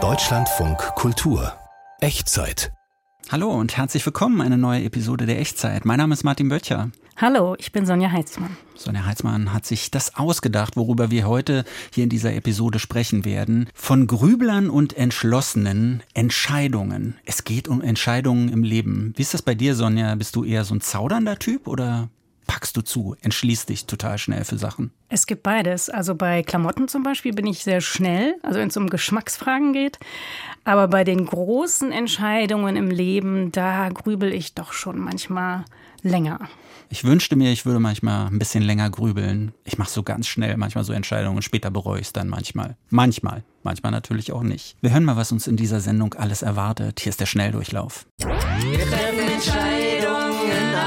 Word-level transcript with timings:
Deutschlandfunk 0.00 0.78
Kultur 0.94 1.52
Echtzeit 2.00 2.70
Hallo 3.28 3.50
und 3.50 3.76
herzlich 3.76 4.06
willkommen, 4.06 4.40
eine 4.40 4.56
neue 4.56 4.84
Episode 4.84 5.26
der 5.26 5.40
Echtzeit. 5.40 5.84
Mein 5.84 5.98
Name 5.98 6.14
ist 6.14 6.22
Martin 6.22 6.48
Böttcher. 6.48 6.92
Hallo, 7.16 7.56
ich 7.58 7.72
bin 7.72 7.86
Sonja 7.86 8.12
Heitzmann. 8.12 8.56
Sonja 8.76 9.04
Heitzmann 9.04 9.52
hat 9.52 9.66
sich 9.66 9.90
das 9.90 10.14
ausgedacht, 10.14 10.76
worüber 10.76 11.10
wir 11.10 11.26
heute 11.26 11.64
hier 11.92 12.04
in 12.04 12.10
dieser 12.10 12.32
Episode 12.32 12.78
sprechen 12.78 13.24
werden. 13.24 13.68
Von 13.74 14.06
Grüblern 14.06 14.70
und 14.70 14.96
entschlossenen 14.96 16.04
Entscheidungen. 16.14 17.16
Es 17.24 17.42
geht 17.42 17.66
um 17.66 17.82
Entscheidungen 17.82 18.48
im 18.48 18.62
Leben. 18.62 19.12
Wie 19.16 19.22
ist 19.22 19.34
das 19.34 19.42
bei 19.42 19.56
dir, 19.56 19.74
Sonja? 19.74 20.14
Bist 20.14 20.36
du 20.36 20.44
eher 20.44 20.64
so 20.64 20.76
ein 20.76 20.80
zaudernder 20.80 21.36
Typ 21.40 21.66
oder 21.66 22.10
packst 22.48 22.76
du 22.76 22.80
zu, 22.80 23.14
entschließt 23.20 23.68
dich 23.68 23.86
total 23.86 24.18
schnell 24.18 24.44
für 24.44 24.58
Sachen? 24.58 24.90
Es 25.08 25.28
gibt 25.28 25.44
beides. 25.44 25.88
Also 25.88 26.16
bei 26.16 26.42
Klamotten 26.42 26.88
zum 26.88 27.04
Beispiel 27.04 27.32
bin 27.32 27.46
ich 27.46 27.62
sehr 27.62 27.80
schnell, 27.80 28.34
also 28.42 28.58
wenn 28.58 28.68
es 28.68 28.76
um 28.76 28.90
Geschmacksfragen 28.90 29.72
geht. 29.72 30.00
Aber 30.64 30.88
bei 30.88 31.04
den 31.04 31.24
großen 31.24 31.92
Entscheidungen 31.92 32.74
im 32.74 32.90
Leben, 32.90 33.52
da 33.52 33.88
grübel 33.90 34.34
ich 34.34 34.54
doch 34.54 34.72
schon 34.72 34.98
manchmal 34.98 35.64
länger. 36.02 36.48
Ich 36.90 37.04
wünschte 37.04 37.36
mir, 37.36 37.52
ich 37.52 37.66
würde 37.66 37.80
manchmal 37.80 38.28
ein 38.28 38.38
bisschen 38.38 38.62
länger 38.62 38.88
grübeln. 38.88 39.52
Ich 39.64 39.76
mache 39.76 39.90
so 39.90 40.02
ganz 40.02 40.26
schnell 40.26 40.56
manchmal 40.56 40.84
so 40.84 40.94
Entscheidungen 40.94 41.36
und 41.36 41.42
später 41.42 41.70
bereue 41.70 42.00
ich 42.00 42.08
es 42.08 42.12
dann 42.14 42.28
manchmal. 42.28 42.76
Manchmal, 42.88 43.44
manchmal 43.62 43.92
natürlich 43.92 44.32
auch 44.32 44.42
nicht. 44.42 44.76
Wir 44.80 44.92
hören 44.92 45.04
mal, 45.04 45.16
was 45.16 45.30
uns 45.30 45.46
in 45.46 45.56
dieser 45.56 45.80
Sendung 45.80 46.14
alles 46.14 46.40
erwartet. 46.40 47.00
Hier 47.00 47.10
ist 47.10 47.20
der 47.20 47.26
Schnelldurchlauf. 47.26 48.06
Wir 48.18 48.78
treffen 48.78 49.28
Entscheidungen. 49.34 50.77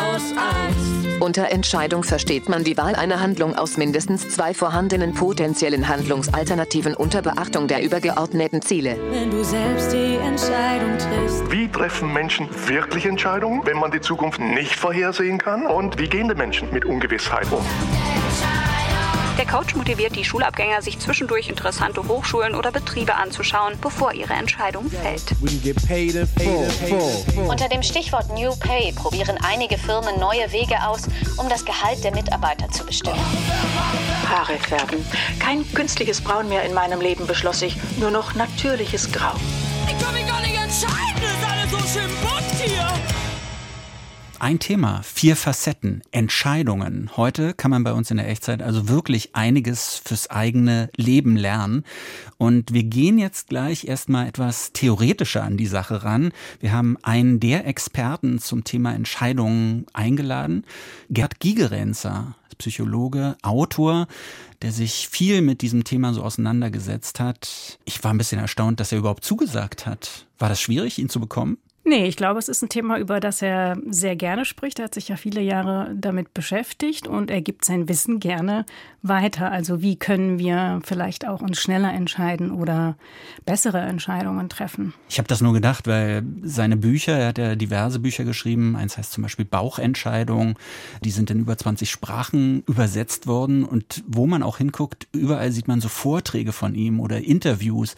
Unter 1.22 1.52
Entscheidung 1.52 2.04
versteht 2.04 2.50
man 2.50 2.64
die 2.64 2.78
Wahl 2.78 2.96
einer 2.96 3.20
Handlung 3.20 3.56
aus 3.56 3.78
mindestens 3.78 4.28
zwei 4.30 4.56
vorhandenen 4.56 5.14
potenziellen 5.14 5.88
Handlungsalternativen 5.88 6.96
unter 6.96 7.22
Beachtung 7.22 7.68
der 7.68 7.84
übergeordneten 7.84 8.64
Ziele. 8.64 8.98
Wenn 9.12 9.30
du 9.30 9.44
selbst 9.44 9.94
die 9.94 10.16
Entscheidung 10.16 10.98
triffst. 10.98 11.52
Wie 11.52 11.68
treffen 11.68 12.12
Menschen 12.12 12.50
wirklich 12.66 13.06
Entscheidungen, 13.06 13.62
wenn 13.66 13.78
man 13.78 13.92
die 13.92 14.02
Zukunft 14.02 14.40
nicht 14.40 14.76
vorhersehen 14.76 15.38
kann? 15.38 15.68
Und 15.68 16.00
wie 16.00 16.10
gehen 16.10 16.28
die 16.28 16.34
Menschen 16.34 16.74
mit 16.74 16.86
Ungewissheit 16.86 17.46
um? 17.52 17.64
Der 19.38 19.46
Coach 19.46 19.76
motiviert 19.76 20.16
die 20.16 20.24
Schulabgänger, 20.24 20.82
sich 20.82 21.00
zwischendurch 21.00 21.50
interessante 21.50 22.08
Hochschulen 22.08 22.56
oder 22.56 22.72
Betriebe 22.72 23.16
anzuschauen, 23.16 23.74
bevor 23.82 24.14
ihre 24.14 24.34
Entscheidung 24.34 24.90
fällt. 24.90 25.24
Unter 27.48 27.70
dem 27.70 27.82
Stichwort 27.82 28.30
New 28.30 28.56
Pay 28.58 28.94
probieren 28.94 29.38
einige 29.44 29.78
Firmen 29.78 30.20
neue 30.20 30.52
Wege 30.52 30.76
aus, 30.86 31.04
um 31.38 31.50
das 31.50 31.66
Gehalt 31.66 32.04
der 32.04 32.14
Mitarbeiter 32.14 32.70
zu 32.70 32.86
bestimmen. 32.86 33.20
Haare 34.30 34.58
färben. 34.60 35.06
Kein 35.40 35.72
künstliches 35.74 36.22
Braun 36.22 36.48
mehr 36.48 36.64
in 36.64 36.74
meinem 36.74 37.02
Leben, 37.02 37.26
beschloss 37.26 37.62
ich. 37.62 37.78
Nur 37.98 38.12
noch 38.12 38.36
natürliches 38.36 39.12
Grau. 39.12 39.34
Ich 39.88 40.04
kann 40.04 40.14
mich 40.14 40.28
gar 40.28 40.42
nicht 40.42 40.56
entscheiden, 40.56 41.24
ist 41.24 41.50
alles 41.50 41.72
so 41.72 42.00
schön 42.00 42.10
bunt. 42.22 42.51
Ein 44.42 44.58
Thema, 44.58 45.04
vier 45.04 45.36
Facetten, 45.36 46.02
Entscheidungen. 46.10 47.12
Heute 47.16 47.54
kann 47.54 47.70
man 47.70 47.84
bei 47.84 47.94
uns 47.94 48.10
in 48.10 48.18
der 48.18 48.28
Echtzeit 48.28 48.64
also 48.64 48.90
wirklich 48.90 49.36
einiges 49.36 50.02
fürs 50.04 50.32
eigene 50.32 50.90
Leben 50.98 51.36
lernen. 51.36 51.84
Und 52.40 52.74
wir 52.74 52.82
gehen 52.82 53.20
jetzt 53.20 53.50
gleich 53.50 53.86
erstmal 53.86 54.28
etwas 54.28 54.74
theoretischer 54.74 55.44
an 55.44 55.58
die 55.58 55.68
Sache 55.68 56.04
ran. 56.04 56.32
Wir 56.60 56.72
haben 56.72 56.98
einen 57.04 57.40
der 57.40 57.68
Experten 57.68 58.40
zum 58.40 58.64
Thema 58.64 58.96
Entscheidungen 58.96 59.86
eingeladen, 59.94 60.66
Gerd 61.12 61.40
Gigerenzer, 61.40 62.36
Psychologe, 62.58 63.38
Autor, 63.44 64.08
der 64.64 64.72
sich 64.72 65.08
viel 65.08 65.44
mit 65.44 65.62
diesem 65.62 65.84
Thema 65.84 66.16
so 66.16 66.24
auseinandergesetzt 66.24 67.20
hat. 67.20 67.78
Ich 67.86 68.04
war 68.04 68.12
ein 68.12 68.18
bisschen 68.18 68.42
erstaunt, 68.42 68.80
dass 68.80 68.92
er 68.92 68.98
überhaupt 68.98 69.24
zugesagt 69.24 69.86
hat. 69.86 70.26
War 70.40 70.50
das 70.50 70.60
schwierig, 70.60 70.98
ihn 70.98 71.10
zu 71.10 71.20
bekommen? 71.20 71.60
Nee, 71.84 72.06
ich 72.06 72.16
glaube, 72.16 72.38
es 72.38 72.48
ist 72.48 72.62
ein 72.62 72.70
Thema, 72.70 73.00
über 73.00 73.20
das 73.20 73.42
er 73.42 73.76
sehr 73.90 74.16
gerne 74.16 74.46
spricht. 74.46 74.78
Er 74.78 74.86
hat 74.86 74.94
sich 74.94 75.08
ja 75.08 75.16
viele 75.16 75.42
Jahre 75.42 75.92
damit 75.96 76.32
beschäftigt 76.32 77.08
und 77.08 77.32
er 77.32 77.42
gibt 77.42 77.66
sein 77.66 77.90
Wissen 77.90 78.20
gerne 78.20 78.66
weiter. 79.02 79.52
Also 79.52 79.82
wie 79.82 79.96
können 79.96 80.38
wir 80.38 80.82
vielleicht 80.84 81.28
auch 81.28 81.42
uns 81.42 81.60
schneller 81.60 81.92
entscheiden 81.92 82.52
oder 82.52 82.98
bessere 83.46 83.80
Entscheidungen 83.80 84.48
treffen? 84.48 84.94
Ich 85.10 85.18
habe 85.18 85.28
das 85.28 85.42
nur 85.42 85.54
gedacht, 85.54 85.88
weil 85.88 86.24
seine 86.44 86.78
Bücher, 86.78 87.18
er 87.18 87.28
hat 87.30 87.40
ja 87.40 87.56
diverse 87.56 87.98
Bücher 87.98 88.26
geschrieben. 88.26 88.76
Eins 88.76 89.00
heißt 89.00 89.12
zum 89.12 89.24
Beispiel 89.24 89.46
Bauchentscheidung. 89.46 90.60
Die 91.04 91.12
sind 91.12 91.32
in 91.32 91.40
über 91.40 91.58
20 91.58 91.90
Sprachen 91.90 92.64
übersetzt 92.68 93.26
worden 93.26 93.66
und 93.66 94.04
wo 94.06 94.28
man 94.28 94.44
auch 94.44 94.58
hinguckt, 94.58 95.08
überall 95.14 95.52
sieht 95.52 95.68
man 95.68 95.82
so 95.82 95.90
Vorträge 95.90 96.52
von 96.52 96.76
ihm 96.76 97.00
oder 97.00 97.22
Interviews 97.22 97.96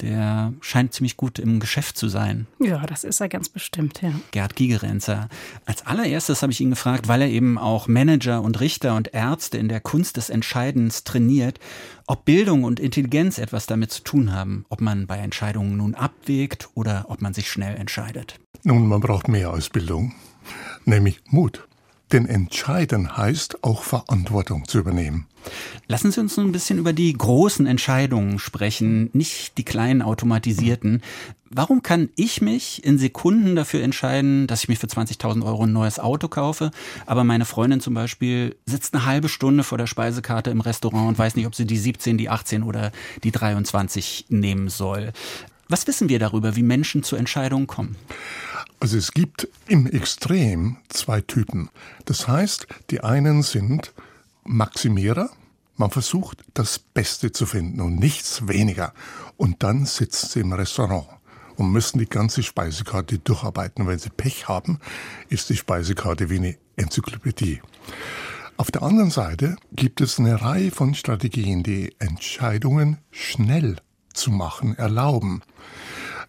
der 0.00 0.52
scheint 0.60 0.92
ziemlich 0.92 1.16
gut 1.16 1.38
im 1.38 1.60
Geschäft 1.60 1.96
zu 1.96 2.08
sein. 2.08 2.46
Ja, 2.58 2.84
das 2.86 3.04
ist 3.04 3.20
er 3.20 3.28
ganz 3.28 3.48
bestimmt, 3.48 4.02
ja. 4.02 4.12
Gerd 4.32 4.56
Gigerenzer. 4.56 5.28
Als 5.66 5.86
allererstes 5.86 6.42
habe 6.42 6.52
ich 6.52 6.60
ihn 6.60 6.70
gefragt, 6.70 7.08
weil 7.08 7.22
er 7.22 7.28
eben 7.28 7.58
auch 7.58 7.88
Manager 7.88 8.42
und 8.42 8.60
Richter 8.60 8.96
und 8.96 9.14
Ärzte 9.14 9.58
in 9.58 9.68
der 9.68 9.80
Kunst 9.80 10.16
des 10.16 10.30
Entscheidens 10.30 11.04
trainiert, 11.04 11.58
ob 12.06 12.24
Bildung 12.24 12.64
und 12.64 12.80
Intelligenz 12.80 13.38
etwas 13.38 13.66
damit 13.66 13.92
zu 13.92 14.02
tun 14.02 14.32
haben, 14.32 14.66
ob 14.68 14.80
man 14.80 15.06
bei 15.06 15.18
Entscheidungen 15.18 15.76
nun 15.76 15.94
abwägt 15.94 16.68
oder 16.74 17.06
ob 17.08 17.22
man 17.22 17.34
sich 17.34 17.50
schnell 17.50 17.76
entscheidet. 17.76 18.40
Nun, 18.62 18.88
man 18.88 19.00
braucht 19.00 19.28
mehr 19.28 19.50
Ausbildung, 19.50 20.14
nämlich 20.84 21.20
Mut. 21.26 21.66
Denn 22.14 22.26
entscheiden 22.26 23.16
heißt 23.16 23.64
auch 23.64 23.82
Verantwortung 23.82 24.68
zu 24.68 24.78
übernehmen. 24.78 25.26
Lassen 25.88 26.12
Sie 26.12 26.20
uns 26.20 26.38
ein 26.38 26.52
bisschen 26.52 26.78
über 26.78 26.92
die 26.92 27.12
großen 27.12 27.66
Entscheidungen 27.66 28.38
sprechen, 28.38 29.10
nicht 29.12 29.58
die 29.58 29.64
kleinen 29.64 30.00
automatisierten. 30.00 31.02
Warum 31.50 31.82
kann 31.82 32.10
ich 32.14 32.40
mich 32.40 32.84
in 32.84 32.98
Sekunden 32.98 33.56
dafür 33.56 33.82
entscheiden, 33.82 34.46
dass 34.46 34.62
ich 34.62 34.68
mir 34.68 34.76
für 34.76 34.86
20.000 34.86 35.44
Euro 35.44 35.64
ein 35.64 35.72
neues 35.72 35.98
Auto 35.98 36.28
kaufe, 36.28 36.70
aber 37.04 37.24
meine 37.24 37.46
Freundin 37.46 37.80
zum 37.80 37.94
Beispiel 37.94 38.54
sitzt 38.64 38.94
eine 38.94 39.06
halbe 39.06 39.28
Stunde 39.28 39.64
vor 39.64 39.76
der 39.76 39.88
Speisekarte 39.88 40.50
im 40.50 40.60
Restaurant 40.60 41.08
und 41.08 41.18
weiß 41.18 41.34
nicht, 41.34 41.48
ob 41.48 41.56
sie 41.56 41.66
die 41.66 41.78
17, 41.78 42.16
die 42.16 42.28
18 42.28 42.62
oder 42.62 42.92
die 43.24 43.32
23 43.32 44.26
nehmen 44.28 44.68
soll? 44.68 45.12
Was 45.68 45.88
wissen 45.88 46.08
wir 46.08 46.20
darüber, 46.20 46.54
wie 46.54 46.62
Menschen 46.62 47.02
zu 47.02 47.16
Entscheidungen 47.16 47.66
kommen? 47.66 47.96
Also 48.80 48.98
es 48.98 49.12
gibt 49.12 49.48
im 49.66 49.86
Extrem 49.86 50.76
zwei 50.88 51.20
Typen. 51.20 51.70
Das 52.04 52.28
heißt, 52.28 52.66
die 52.90 53.02
einen 53.02 53.42
sind 53.42 53.94
Maximierer, 54.44 55.30
man 55.76 55.90
versucht 55.90 56.44
das 56.54 56.78
Beste 56.78 57.32
zu 57.32 57.46
finden 57.46 57.80
und 57.80 57.96
nichts 57.96 58.46
weniger. 58.46 58.92
Und 59.36 59.62
dann 59.62 59.86
sitzen 59.86 60.28
sie 60.28 60.40
im 60.40 60.52
Restaurant 60.52 61.08
und 61.56 61.72
müssen 61.72 61.98
die 61.98 62.08
ganze 62.08 62.42
Speisekarte 62.42 63.18
durcharbeiten. 63.18 63.86
Wenn 63.86 63.98
sie 63.98 64.10
Pech 64.10 64.48
haben, 64.48 64.78
ist 65.28 65.48
die 65.50 65.56
Speisekarte 65.56 66.30
wie 66.30 66.38
eine 66.38 66.56
Enzyklopädie. 66.76 67.60
Auf 68.56 68.70
der 68.70 68.82
anderen 68.82 69.10
Seite 69.10 69.56
gibt 69.72 70.00
es 70.00 70.20
eine 70.20 70.40
Reihe 70.40 70.70
von 70.70 70.94
Strategien, 70.94 71.64
die 71.64 71.94
Entscheidungen 71.98 72.98
schnell 73.10 73.76
zu 74.12 74.30
machen 74.30 74.76
erlauben. 74.78 75.42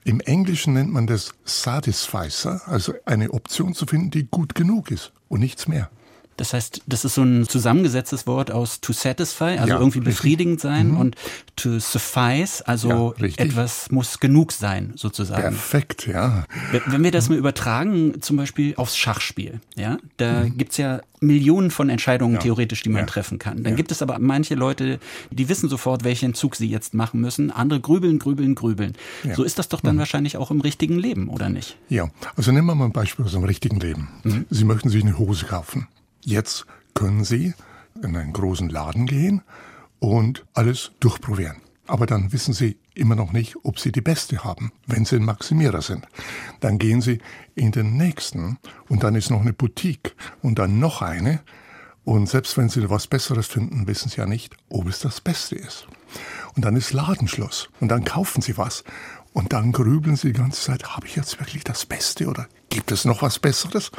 Im 0.07 0.19
Englischen 0.19 0.73
nennt 0.73 0.93
man 0.93 1.07
das 1.07 1.33
Satisficer, 1.45 2.61
also 2.67 2.93
eine 3.05 3.31
Option 3.31 3.73
zu 3.73 3.87
finden, 3.87 4.11
die 4.11 4.27
gut 4.27 4.53
genug 4.53 4.91
ist 4.91 5.11
und 5.29 5.39
nichts 5.39 5.67
mehr. 5.67 5.89
Das 6.37 6.53
heißt, 6.53 6.81
das 6.85 7.05
ist 7.05 7.15
so 7.15 7.23
ein 7.23 7.47
zusammengesetztes 7.47 8.27
Wort 8.27 8.51
aus 8.51 8.81
to 8.81 8.91
satisfy, 8.93 9.57
also 9.57 9.67
ja, 9.67 9.79
irgendwie 9.79 9.99
richtig. 9.99 10.15
befriedigend 10.15 10.59
sein 10.59 10.89
mhm. 10.89 10.97
und 10.97 11.15
to 11.55 11.79
suffice, 11.79 12.61
also 12.61 13.13
ja, 13.17 13.25
etwas 13.37 13.89
muss 13.89 14.19
genug 14.19 14.51
sein, 14.51 14.93
sozusagen. 14.95 15.41
Perfekt, 15.41 16.07
ja. 16.07 16.45
Wenn 16.87 17.03
wir 17.03 17.11
das 17.11 17.29
mal 17.29 17.37
übertragen, 17.37 18.21
zum 18.21 18.35
Beispiel 18.37 18.73
aufs 18.75 18.97
Schachspiel, 18.97 19.61
ja, 19.75 19.97
da 20.17 20.43
mhm. 20.43 20.57
gibt's 20.57 20.77
ja 20.77 21.01
Millionen 21.21 21.71
von 21.71 21.89
Entscheidungen 21.89 22.35
ja. 22.35 22.41
theoretisch, 22.41 22.83
die 22.83 22.89
man 22.89 23.01
ja. 23.01 23.05
treffen 23.05 23.39
kann. 23.39 23.63
Dann 23.63 23.73
ja. 23.73 23.77
gibt 23.77 23.91
es 23.91 24.01
aber 24.01 24.19
manche 24.19 24.55
Leute, 24.55 24.99
die 25.31 25.49
wissen 25.49 25.69
sofort, 25.69 26.03
welchen 26.03 26.33
Zug 26.33 26.55
sie 26.55 26.69
jetzt 26.69 26.93
machen 26.93 27.21
müssen. 27.21 27.51
Andere 27.51 27.79
grübeln, 27.79 28.19
grübeln, 28.19 28.55
grübeln. 28.55 28.93
So 29.33 29.43
ist 29.43 29.57
das 29.57 29.69
doch 29.69 29.81
dann 29.81 29.95
mhm. 29.95 29.99
wahrscheinlich 29.99 30.37
auch 30.37 30.51
im 30.51 30.61
richtigen 30.61 30.99
Leben, 30.99 31.29
oder 31.29 31.49
nicht? 31.49 31.77
Ja, 31.89 32.09
also 32.35 32.51
nehmen 32.51 32.67
wir 32.67 32.75
mal 32.75 32.85
ein 32.85 32.91
Beispiel 32.91 33.25
aus 33.25 33.31
dem 33.31 33.43
richtigen 33.43 33.79
Leben. 33.79 34.09
Mhm. 34.23 34.45
Sie 34.49 34.65
möchten 34.65 34.89
sich 34.89 35.03
eine 35.03 35.17
Hose 35.17 35.45
kaufen. 35.45 35.87
Jetzt 36.27 36.65
können 36.95 37.23
Sie 37.23 37.53
in 38.01 38.17
einen 38.17 38.33
großen 38.33 38.67
Laden 38.67 39.05
gehen 39.05 39.43
und 39.99 40.43
alles 40.55 40.91
durchprobieren. 40.99 41.57
Aber 41.85 42.07
dann 42.07 42.33
wissen 42.33 42.51
Sie 42.51 42.79
immer 42.95 43.13
noch 43.13 43.31
nicht, 43.31 43.57
ob 43.61 43.79
Sie 43.79 43.91
die 43.91 44.01
beste 44.01 44.43
haben, 44.43 44.71
wenn 44.87 45.05
Sie 45.05 45.17
ein 45.17 45.23
Maximierer 45.23 45.83
sind. 45.83 46.07
Dann 46.61 46.79
gehen 46.79 47.01
Sie 47.01 47.19
in 47.53 47.71
den 47.71 47.95
nächsten 47.95 48.57
und 48.89 49.03
dann 49.03 49.13
ist 49.13 49.29
noch 49.29 49.41
eine 49.41 49.53
Boutique 49.53 50.15
und 50.41 50.57
dann 50.57 50.79
noch 50.79 51.03
eine. 51.03 51.41
Und 52.05 52.27
selbst 52.27 52.57
wenn 52.57 52.69
Sie 52.69 52.89
was 52.89 53.05
Besseres 53.05 53.45
finden, 53.45 53.85
wissen 53.85 54.09
Sie 54.09 54.17
ja 54.17 54.25
nicht, 54.25 54.57
ob 54.69 54.87
es 54.87 55.01
das 55.01 55.21
Beste 55.21 55.55
ist. 55.55 55.85
Und 56.55 56.65
dann 56.65 56.75
ist 56.75 56.91
Ladenschluss 56.91 57.69
und 57.79 57.89
dann 57.89 58.03
kaufen 58.03 58.41
Sie 58.41 58.57
was 58.57 58.83
und 59.31 59.53
dann 59.53 59.71
grübeln 59.71 60.15
Sie 60.15 60.33
die 60.33 60.39
ganze 60.39 60.61
Zeit, 60.61 60.95
habe 60.95 61.05
ich 61.05 61.15
jetzt 61.15 61.39
wirklich 61.39 61.63
das 61.63 61.85
Beste 61.85 62.25
oder 62.25 62.47
gibt 62.75 62.91
es 62.91 63.05
noch 63.05 63.21
was 63.21 63.39
Besseres? 63.39 63.89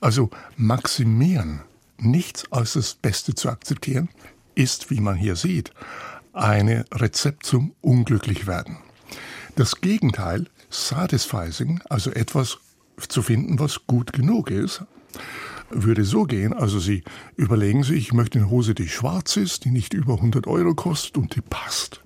Also 0.00 0.30
maximieren, 0.56 1.60
nichts 1.98 2.50
als 2.50 2.72
das 2.72 2.94
Beste 2.94 3.36
zu 3.36 3.48
akzeptieren, 3.48 4.08
ist, 4.56 4.90
wie 4.90 4.98
man 4.98 5.14
hier 5.14 5.36
sieht, 5.36 5.70
ein 6.32 6.84
Rezept 6.92 7.46
zum 7.46 7.76
Unglücklichwerden. 7.80 8.78
Das 9.54 9.80
Gegenteil, 9.80 10.46
Satisfying, 10.68 11.80
also 11.88 12.10
etwas 12.10 12.58
zu 13.08 13.22
finden, 13.22 13.60
was 13.60 13.86
gut 13.86 14.12
genug 14.12 14.50
ist, 14.50 14.82
würde 15.70 16.02
so 16.02 16.24
gehen, 16.24 16.52
also 16.52 16.80
Sie 16.80 17.04
überlegen 17.36 17.84
sich, 17.84 17.98
ich 17.98 18.12
möchte 18.12 18.40
eine 18.40 18.50
Hose, 18.50 18.74
die 18.74 18.88
schwarz 18.88 19.36
ist, 19.36 19.64
die 19.64 19.70
nicht 19.70 19.94
über 19.94 20.14
100 20.14 20.48
Euro 20.48 20.74
kostet 20.74 21.18
und 21.18 21.36
die 21.36 21.40
passt. 21.40 22.02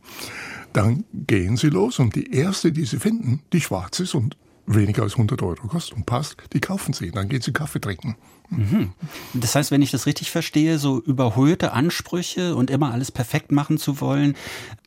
Dann 0.74 1.04
gehen 1.14 1.56
Sie 1.56 1.70
los 1.70 1.98
und 1.98 2.14
die 2.16 2.34
erste, 2.34 2.70
die 2.70 2.84
Sie 2.84 2.98
finden, 2.98 3.40
die 3.54 3.62
schwarz 3.62 3.98
ist 4.00 4.14
und 4.14 4.36
weniger 4.66 5.02
als 5.02 5.14
100 5.14 5.42
Euro 5.42 5.66
kostet 5.68 5.96
und 5.96 6.06
passt, 6.06 6.36
die 6.52 6.60
kaufen 6.60 6.92
Sie. 6.92 7.10
Dann 7.10 7.28
gehen 7.28 7.42
Sie 7.42 7.52
Kaffee 7.52 7.80
trinken. 7.80 8.16
Mhm. 8.50 8.92
Das 9.32 9.54
heißt, 9.54 9.70
wenn 9.70 9.82
ich 9.82 9.90
das 9.90 10.06
richtig 10.06 10.30
verstehe, 10.30 10.78
so 10.78 11.00
überhöhte 11.00 11.72
Ansprüche 11.72 12.54
und 12.54 12.70
immer 12.70 12.92
alles 12.92 13.10
perfekt 13.10 13.50
machen 13.50 13.78
zu 13.78 14.00
wollen, 14.00 14.36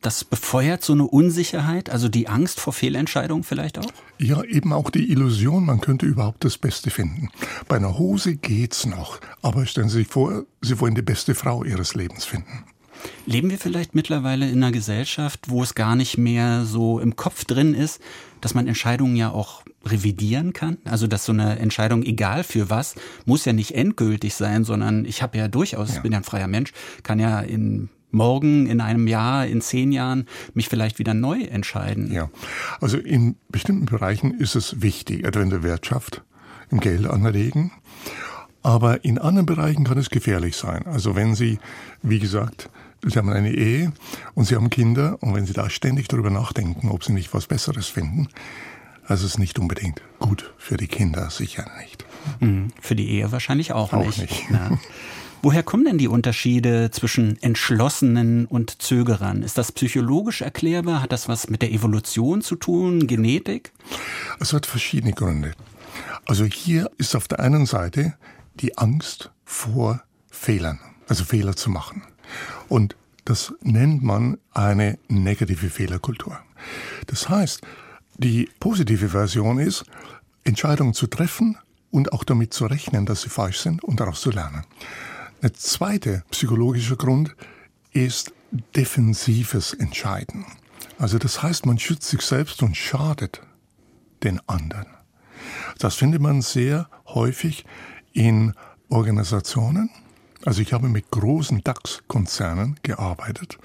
das 0.02 0.24
befeuert 0.24 0.84
so 0.84 0.92
eine 0.92 1.04
Unsicherheit, 1.04 1.90
also 1.90 2.08
die 2.08 2.28
Angst 2.28 2.60
vor 2.60 2.72
Fehlentscheidungen 2.72 3.42
vielleicht 3.42 3.78
auch? 3.78 3.86
Ja, 4.18 4.42
eben 4.44 4.72
auch 4.72 4.90
die 4.90 5.10
Illusion, 5.10 5.66
man 5.66 5.80
könnte 5.80 6.06
überhaupt 6.06 6.44
das 6.44 6.58
Beste 6.58 6.90
finden. 6.90 7.30
Bei 7.68 7.76
einer 7.76 7.98
Hose 7.98 8.36
geht's 8.36 8.86
noch, 8.86 9.20
aber 9.42 9.66
stellen 9.66 9.88
Sie 9.88 9.98
sich 9.98 10.08
vor, 10.08 10.44
Sie 10.60 10.78
wollen 10.80 10.94
die 10.94 11.02
beste 11.02 11.34
Frau 11.34 11.64
Ihres 11.64 11.94
Lebens 11.94 12.24
finden. 12.24 12.64
Leben 13.26 13.50
wir 13.50 13.58
vielleicht 13.58 13.94
mittlerweile 13.94 14.48
in 14.48 14.62
einer 14.62 14.72
Gesellschaft, 14.72 15.48
wo 15.48 15.62
es 15.62 15.74
gar 15.74 15.96
nicht 15.96 16.18
mehr 16.18 16.64
so 16.64 17.00
im 17.00 17.16
Kopf 17.16 17.44
drin 17.44 17.74
ist, 17.74 18.00
dass 18.40 18.54
man 18.54 18.66
Entscheidungen 18.66 19.16
ja 19.16 19.30
auch 19.30 19.62
revidieren 19.84 20.52
kann? 20.52 20.78
Also 20.84 21.06
dass 21.06 21.24
so 21.24 21.32
eine 21.32 21.58
Entscheidung, 21.58 22.02
egal 22.02 22.44
für 22.44 22.70
was, 22.70 22.94
muss 23.24 23.44
ja 23.44 23.52
nicht 23.52 23.72
endgültig 23.72 24.34
sein, 24.34 24.64
sondern 24.64 25.04
ich 25.04 25.22
habe 25.22 25.38
ja 25.38 25.48
durchaus, 25.48 25.96
ja. 25.96 26.00
bin 26.00 26.12
ja 26.12 26.18
ein 26.18 26.24
freier 26.24 26.48
Mensch, 26.48 26.72
kann 27.02 27.18
ja 27.18 27.40
in 27.40 27.88
morgen, 28.10 28.66
in 28.66 28.80
einem 28.80 29.06
Jahr, 29.06 29.46
in 29.46 29.60
zehn 29.60 29.92
Jahren 29.92 30.26
mich 30.54 30.68
vielleicht 30.68 30.98
wieder 30.98 31.14
neu 31.14 31.42
entscheiden. 31.42 32.12
Ja, 32.12 32.30
also 32.80 32.98
in 32.98 33.36
bestimmten 33.48 33.86
Bereichen 33.86 34.32
ist 34.32 34.54
es 34.54 34.80
wichtig, 34.82 35.24
etwa 35.24 35.40
in 35.40 35.50
der 35.50 35.62
Wirtschaft, 35.62 36.22
im 36.70 36.80
Geld 36.80 37.06
anlegen. 37.06 37.72
Aber 38.62 39.04
in 39.04 39.18
anderen 39.18 39.46
Bereichen 39.46 39.84
kann 39.84 39.98
es 39.98 40.10
gefährlich 40.10 40.56
sein. 40.56 40.86
Also 40.86 41.14
wenn 41.14 41.36
Sie, 41.36 41.60
wie 42.02 42.18
gesagt, 42.18 42.68
Sie 43.02 43.18
haben 43.18 43.28
eine 43.28 43.52
Ehe 43.52 43.92
und 44.34 44.46
Sie 44.46 44.54
haben 44.54 44.70
Kinder 44.70 45.18
und 45.22 45.34
wenn 45.34 45.46
Sie 45.46 45.52
da 45.52 45.70
ständig 45.70 46.08
darüber 46.08 46.30
nachdenken, 46.30 46.88
ob 46.90 47.04
Sie 47.04 47.12
nicht 47.12 47.32
was 47.34 47.46
Besseres 47.46 47.86
finden, 47.86 48.28
also 49.06 49.26
ist 49.26 49.38
nicht 49.38 49.58
unbedingt 49.58 50.02
gut 50.18 50.52
für 50.58 50.76
die 50.76 50.88
Kinder, 50.88 51.30
sicher 51.30 51.66
nicht. 51.80 52.04
Mhm. 52.40 52.72
Für 52.80 52.96
die 52.96 53.08
Ehe 53.08 53.30
wahrscheinlich 53.30 53.72
auch, 53.72 53.92
auch 53.92 54.04
nicht. 54.04 54.20
nicht. 54.20 54.50
Ja. 54.50 54.78
Woher 55.42 55.62
kommen 55.62 55.84
denn 55.84 55.98
die 55.98 56.08
Unterschiede 56.08 56.90
zwischen 56.90 57.40
Entschlossenen 57.40 58.46
und 58.46 58.82
Zögerern? 58.82 59.42
Ist 59.42 59.58
das 59.58 59.70
psychologisch 59.70 60.40
erklärbar? 60.40 61.02
Hat 61.02 61.12
das 61.12 61.28
was 61.28 61.48
mit 61.48 61.62
der 61.62 61.70
Evolution 61.70 62.42
zu 62.42 62.56
tun, 62.56 63.06
Genetik? 63.06 63.70
Es 64.40 64.52
hat 64.52 64.66
verschiedene 64.66 65.12
Gründe. 65.12 65.52
Also 66.24 66.44
hier 66.44 66.90
ist 66.98 67.14
auf 67.14 67.28
der 67.28 67.38
einen 67.38 67.66
Seite 67.66 68.14
die 68.54 68.76
Angst 68.76 69.30
vor 69.44 70.02
Fehlern, 70.30 70.80
also 71.06 71.24
Fehler 71.24 71.54
zu 71.54 71.70
machen. 71.70 72.02
Und 72.68 72.96
das 73.24 73.52
nennt 73.62 74.02
man 74.02 74.38
eine 74.52 74.98
negative 75.08 75.68
Fehlerkultur. 75.68 76.38
Das 77.06 77.28
heißt, 77.28 77.60
die 78.18 78.48
positive 78.60 79.08
Version 79.08 79.58
ist, 79.58 79.84
Entscheidungen 80.44 80.94
zu 80.94 81.06
treffen 81.06 81.58
und 81.90 82.12
auch 82.12 82.24
damit 82.24 82.54
zu 82.54 82.66
rechnen, 82.66 83.04
dass 83.04 83.22
sie 83.22 83.28
falsch 83.28 83.58
sind 83.58 83.82
und 83.82 84.00
daraus 84.00 84.20
zu 84.20 84.30
lernen. 84.30 84.64
Der 85.42 85.52
zweite 85.54 86.24
psychologische 86.30 86.96
Grund 86.96 87.34
ist 87.92 88.32
defensives 88.74 89.72
Entscheiden. 89.74 90.46
Also 90.98 91.18
das 91.18 91.42
heißt, 91.42 91.66
man 91.66 91.78
schützt 91.78 92.08
sich 92.08 92.22
selbst 92.22 92.62
und 92.62 92.76
schadet 92.76 93.42
den 94.22 94.40
anderen. 94.48 94.86
Das 95.78 95.94
findet 95.94 96.22
man 96.22 96.42
sehr 96.42 96.88
häufig 97.06 97.66
in 98.12 98.54
Organisationen. 98.88 99.90
Also 100.46 100.62
ich 100.62 100.72
habe 100.72 100.88
mit 100.88 101.10
großen 101.10 101.64
DAX-Konzernen 101.64 102.78
gearbeitet 102.84 103.58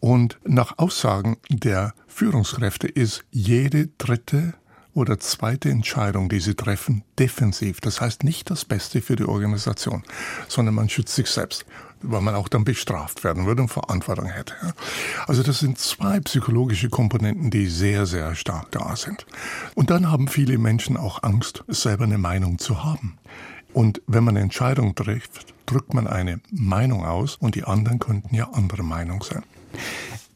und 0.00 0.36
nach 0.44 0.78
Aussagen 0.78 1.36
der 1.48 1.94
Führungskräfte 2.08 2.88
ist 2.88 3.24
jede 3.30 3.86
dritte 3.98 4.54
oder 4.94 5.20
zweite 5.20 5.70
Entscheidung, 5.70 6.28
die 6.28 6.40
sie 6.40 6.56
treffen, 6.56 7.04
defensiv. 7.20 7.80
Das 7.80 8.00
heißt 8.00 8.24
nicht 8.24 8.50
das 8.50 8.64
Beste 8.64 9.00
für 9.00 9.14
die 9.14 9.24
Organisation, 9.24 10.02
sondern 10.48 10.74
man 10.74 10.88
schützt 10.88 11.14
sich 11.14 11.28
selbst, 11.28 11.64
weil 12.02 12.20
man 12.20 12.34
auch 12.34 12.48
dann 12.48 12.64
bestraft 12.64 13.22
werden 13.22 13.46
würde 13.46 13.62
und 13.62 13.68
Verantwortung 13.68 14.26
hätte. 14.26 14.54
Also 15.28 15.44
das 15.44 15.60
sind 15.60 15.78
zwei 15.78 16.18
psychologische 16.18 16.88
Komponenten, 16.88 17.50
die 17.50 17.68
sehr, 17.68 18.06
sehr 18.06 18.34
stark 18.34 18.72
da 18.72 18.96
sind. 18.96 19.24
Und 19.76 19.90
dann 19.90 20.10
haben 20.10 20.26
viele 20.26 20.58
Menschen 20.58 20.96
auch 20.96 21.22
Angst, 21.22 21.62
selber 21.68 22.04
eine 22.04 22.18
Meinung 22.18 22.58
zu 22.58 22.82
haben. 22.82 23.18
Und 23.72 24.02
wenn 24.06 24.24
man 24.24 24.36
eine 24.36 24.44
Entscheidung 24.44 24.94
trifft, 24.94 25.54
drückt 25.66 25.94
man 25.94 26.06
eine 26.06 26.40
Meinung 26.50 27.04
aus 27.04 27.36
und 27.36 27.54
die 27.54 27.64
anderen 27.64 27.98
könnten 27.98 28.34
ja 28.34 28.50
andere 28.52 28.82
Meinung 28.82 29.22
sein. 29.22 29.42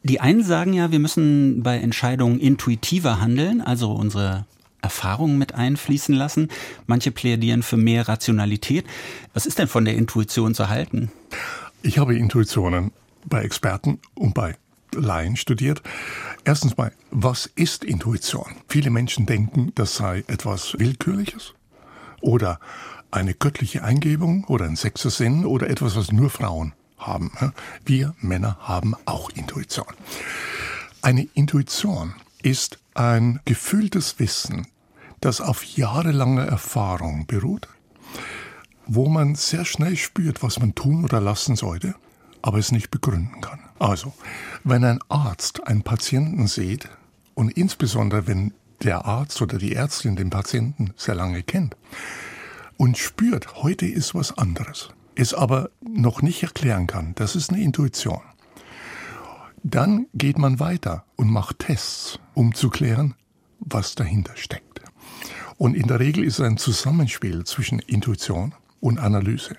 Die 0.02 0.20
einen 0.20 0.44
sagen 0.44 0.72
ja, 0.72 0.92
wir 0.92 1.00
müssen 1.00 1.62
bei 1.62 1.78
Entscheidungen 1.78 2.38
intuitiver 2.38 3.20
handeln, 3.20 3.60
also 3.60 3.92
unsere 3.92 4.46
Erfahrungen 4.80 5.36
mit 5.36 5.54
einfließen 5.54 6.14
lassen. 6.14 6.48
Manche 6.86 7.10
plädieren 7.10 7.62
für 7.62 7.76
mehr 7.76 8.08
Rationalität. 8.08 8.86
Was 9.34 9.46
ist 9.46 9.58
denn 9.58 9.68
von 9.68 9.84
der 9.84 9.96
Intuition 9.96 10.54
zu 10.54 10.68
halten? 10.68 11.10
Ich 11.82 11.98
habe 11.98 12.16
Intuitionen 12.16 12.92
bei 13.24 13.42
Experten 13.42 13.98
und 14.14 14.34
bei 14.34 14.54
Laien 14.94 15.36
studiert. 15.36 15.82
Erstens 16.44 16.76
mal, 16.76 16.92
was 17.10 17.46
ist 17.56 17.84
Intuition? 17.84 18.46
Viele 18.68 18.90
Menschen 18.90 19.26
denken, 19.26 19.72
das 19.74 19.96
sei 19.96 20.22
etwas 20.28 20.78
Willkürliches 20.78 21.54
oder 22.20 22.60
eine 23.16 23.34
göttliche 23.34 23.82
Eingebung 23.82 24.44
oder 24.44 24.66
ein 24.66 24.76
sechster 24.76 25.10
Sinn 25.10 25.46
oder 25.46 25.70
etwas, 25.70 25.96
was 25.96 26.12
nur 26.12 26.28
Frauen 26.28 26.74
haben. 26.98 27.32
Wir 27.84 28.14
Männer 28.20 28.58
haben 28.60 28.94
auch 29.06 29.30
Intuition. 29.30 29.86
Eine 31.00 31.26
Intuition 31.34 32.14
ist 32.42 32.78
ein 32.94 33.40
gefühltes 33.46 34.18
Wissen, 34.18 34.66
das 35.20 35.40
auf 35.40 35.64
jahrelange 35.64 36.46
Erfahrung 36.46 37.26
beruht, 37.26 37.68
wo 38.86 39.08
man 39.08 39.34
sehr 39.34 39.64
schnell 39.64 39.96
spürt, 39.96 40.42
was 40.42 40.60
man 40.60 40.74
tun 40.74 41.02
oder 41.02 41.20
lassen 41.20 41.56
sollte, 41.56 41.94
aber 42.42 42.58
es 42.58 42.70
nicht 42.70 42.90
begründen 42.90 43.40
kann. 43.40 43.60
Also, 43.78 44.12
wenn 44.62 44.84
ein 44.84 45.00
Arzt 45.08 45.66
einen 45.66 45.82
Patienten 45.82 46.48
sieht 46.48 46.88
und 47.34 47.50
insbesondere 47.50 48.26
wenn 48.26 48.52
der 48.82 49.06
Arzt 49.06 49.40
oder 49.40 49.56
die 49.56 49.74
Ärztin 49.74 50.16
den 50.16 50.28
Patienten 50.28 50.92
sehr 50.96 51.14
lange 51.14 51.42
kennt 51.42 51.76
und 52.76 52.98
spürt, 52.98 53.62
heute 53.62 53.86
ist 53.86 54.14
was 54.14 54.36
anderes, 54.36 54.90
es 55.14 55.34
aber 55.34 55.70
noch 55.80 56.22
nicht 56.22 56.42
erklären 56.42 56.86
kann, 56.86 57.14
das 57.14 57.36
ist 57.36 57.50
eine 57.50 57.62
Intuition. 57.62 58.20
Dann 59.62 60.06
geht 60.14 60.38
man 60.38 60.60
weiter 60.60 61.04
und 61.16 61.30
macht 61.30 61.60
Tests, 61.60 62.18
um 62.34 62.54
zu 62.54 62.70
klären, 62.70 63.14
was 63.58 63.94
dahinter 63.94 64.36
steckt. 64.36 64.80
Und 65.58 65.74
in 65.74 65.86
der 65.86 66.00
Regel 66.00 66.24
ist 66.24 66.38
es 66.38 66.44
ein 66.44 66.58
Zusammenspiel 66.58 67.44
zwischen 67.44 67.78
Intuition 67.78 68.54
und 68.80 68.98
Analyse. 68.98 69.56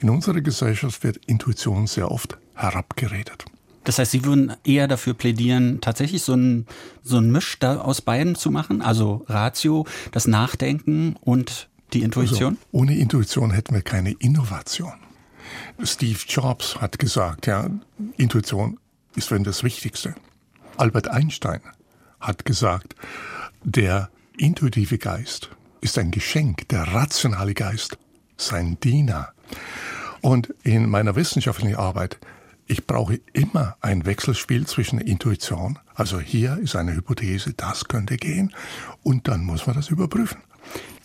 In 0.00 0.10
unserer 0.10 0.40
Gesellschaft 0.40 1.04
wird 1.04 1.18
Intuition 1.26 1.86
sehr 1.86 2.10
oft 2.10 2.36
herabgeredet. 2.54 3.44
Das 3.84 3.98
heißt, 3.98 4.12
Sie 4.12 4.24
würden 4.24 4.52
eher 4.64 4.86
dafür 4.86 5.14
plädieren, 5.14 5.80
tatsächlich 5.80 6.22
so 6.22 6.34
ein, 6.34 6.66
so 7.02 7.18
ein 7.18 7.30
Misch 7.30 7.58
da 7.58 7.80
aus 7.80 8.00
beiden 8.00 8.34
zu 8.34 8.50
machen? 8.50 8.80
Also 8.80 9.24
Ratio, 9.28 9.86
das 10.12 10.28
Nachdenken 10.28 11.16
und 11.20 11.68
die 11.92 12.02
Intuition? 12.02 12.54
Also, 12.54 12.66
ohne 12.72 12.96
Intuition 12.96 13.50
hätten 13.50 13.74
wir 13.74 13.82
keine 13.82 14.12
Innovation. 14.12 14.94
Steve 15.82 16.18
Jobs 16.26 16.80
hat 16.80 16.98
gesagt, 16.98 17.46
ja, 17.46 17.68
Intuition 18.16 18.78
ist 19.14 19.30
wenn 19.30 19.44
das 19.44 19.62
Wichtigste. 19.62 20.14
Albert 20.76 21.08
Einstein 21.08 21.60
hat 22.20 22.44
gesagt, 22.44 22.94
der 23.62 24.10
intuitive 24.36 24.98
Geist 24.98 25.50
ist 25.80 25.98
ein 25.98 26.10
Geschenk, 26.10 26.68
der 26.68 26.82
rationale 26.82 27.54
Geist 27.54 27.98
sein 28.36 28.78
Diener. 28.80 29.32
Und 30.20 30.54
in 30.62 30.88
meiner 30.88 31.16
wissenschaftlichen 31.16 31.76
Arbeit, 31.76 32.18
ich 32.66 32.86
brauche 32.86 33.20
immer 33.32 33.76
ein 33.80 34.06
Wechselspiel 34.06 34.66
zwischen 34.66 35.00
Intuition, 35.00 35.78
also 35.94 36.20
hier 36.20 36.58
ist 36.58 36.76
eine 36.76 36.94
Hypothese, 36.94 37.52
das 37.54 37.86
könnte 37.86 38.16
gehen, 38.16 38.54
und 39.02 39.28
dann 39.28 39.44
muss 39.44 39.66
man 39.66 39.76
das 39.76 39.90
überprüfen. 39.90 40.40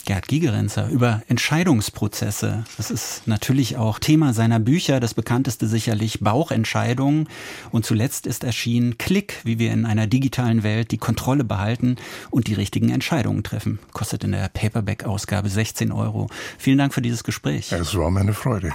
Gerd 0.07 0.29
Gigerenzer 0.29 0.87
über 0.87 1.21
Entscheidungsprozesse. 1.27 2.63
Das 2.77 2.91
ist 2.91 3.27
natürlich 3.27 3.75
auch 3.75 3.99
Thema 3.99 4.33
seiner 4.33 4.57
Bücher, 4.57 5.01
das 5.01 5.13
bekannteste 5.13 5.67
sicherlich 5.67 6.21
Bauchentscheidungen. 6.21 7.27
Und 7.71 7.85
zuletzt 7.85 8.25
ist 8.25 8.45
erschienen 8.45 8.97
Klick, 8.97 9.41
wie 9.43 9.59
wir 9.59 9.73
in 9.73 9.85
einer 9.85 10.07
digitalen 10.07 10.63
Welt 10.63 10.91
die 10.91 10.97
Kontrolle 10.97 11.43
behalten 11.43 11.97
und 12.29 12.47
die 12.47 12.53
richtigen 12.53 12.89
Entscheidungen 12.89 13.43
treffen. 13.43 13.79
Kostet 13.91 14.23
in 14.23 14.31
der 14.31 14.47
Paperback-Ausgabe 14.47 15.49
16 15.49 15.91
Euro. 15.91 16.29
Vielen 16.57 16.77
Dank 16.77 16.93
für 16.93 17.01
dieses 17.01 17.25
Gespräch. 17.25 17.73
Es 17.73 17.93
war 17.93 18.09
meine 18.09 18.31
Freude. 18.31 18.71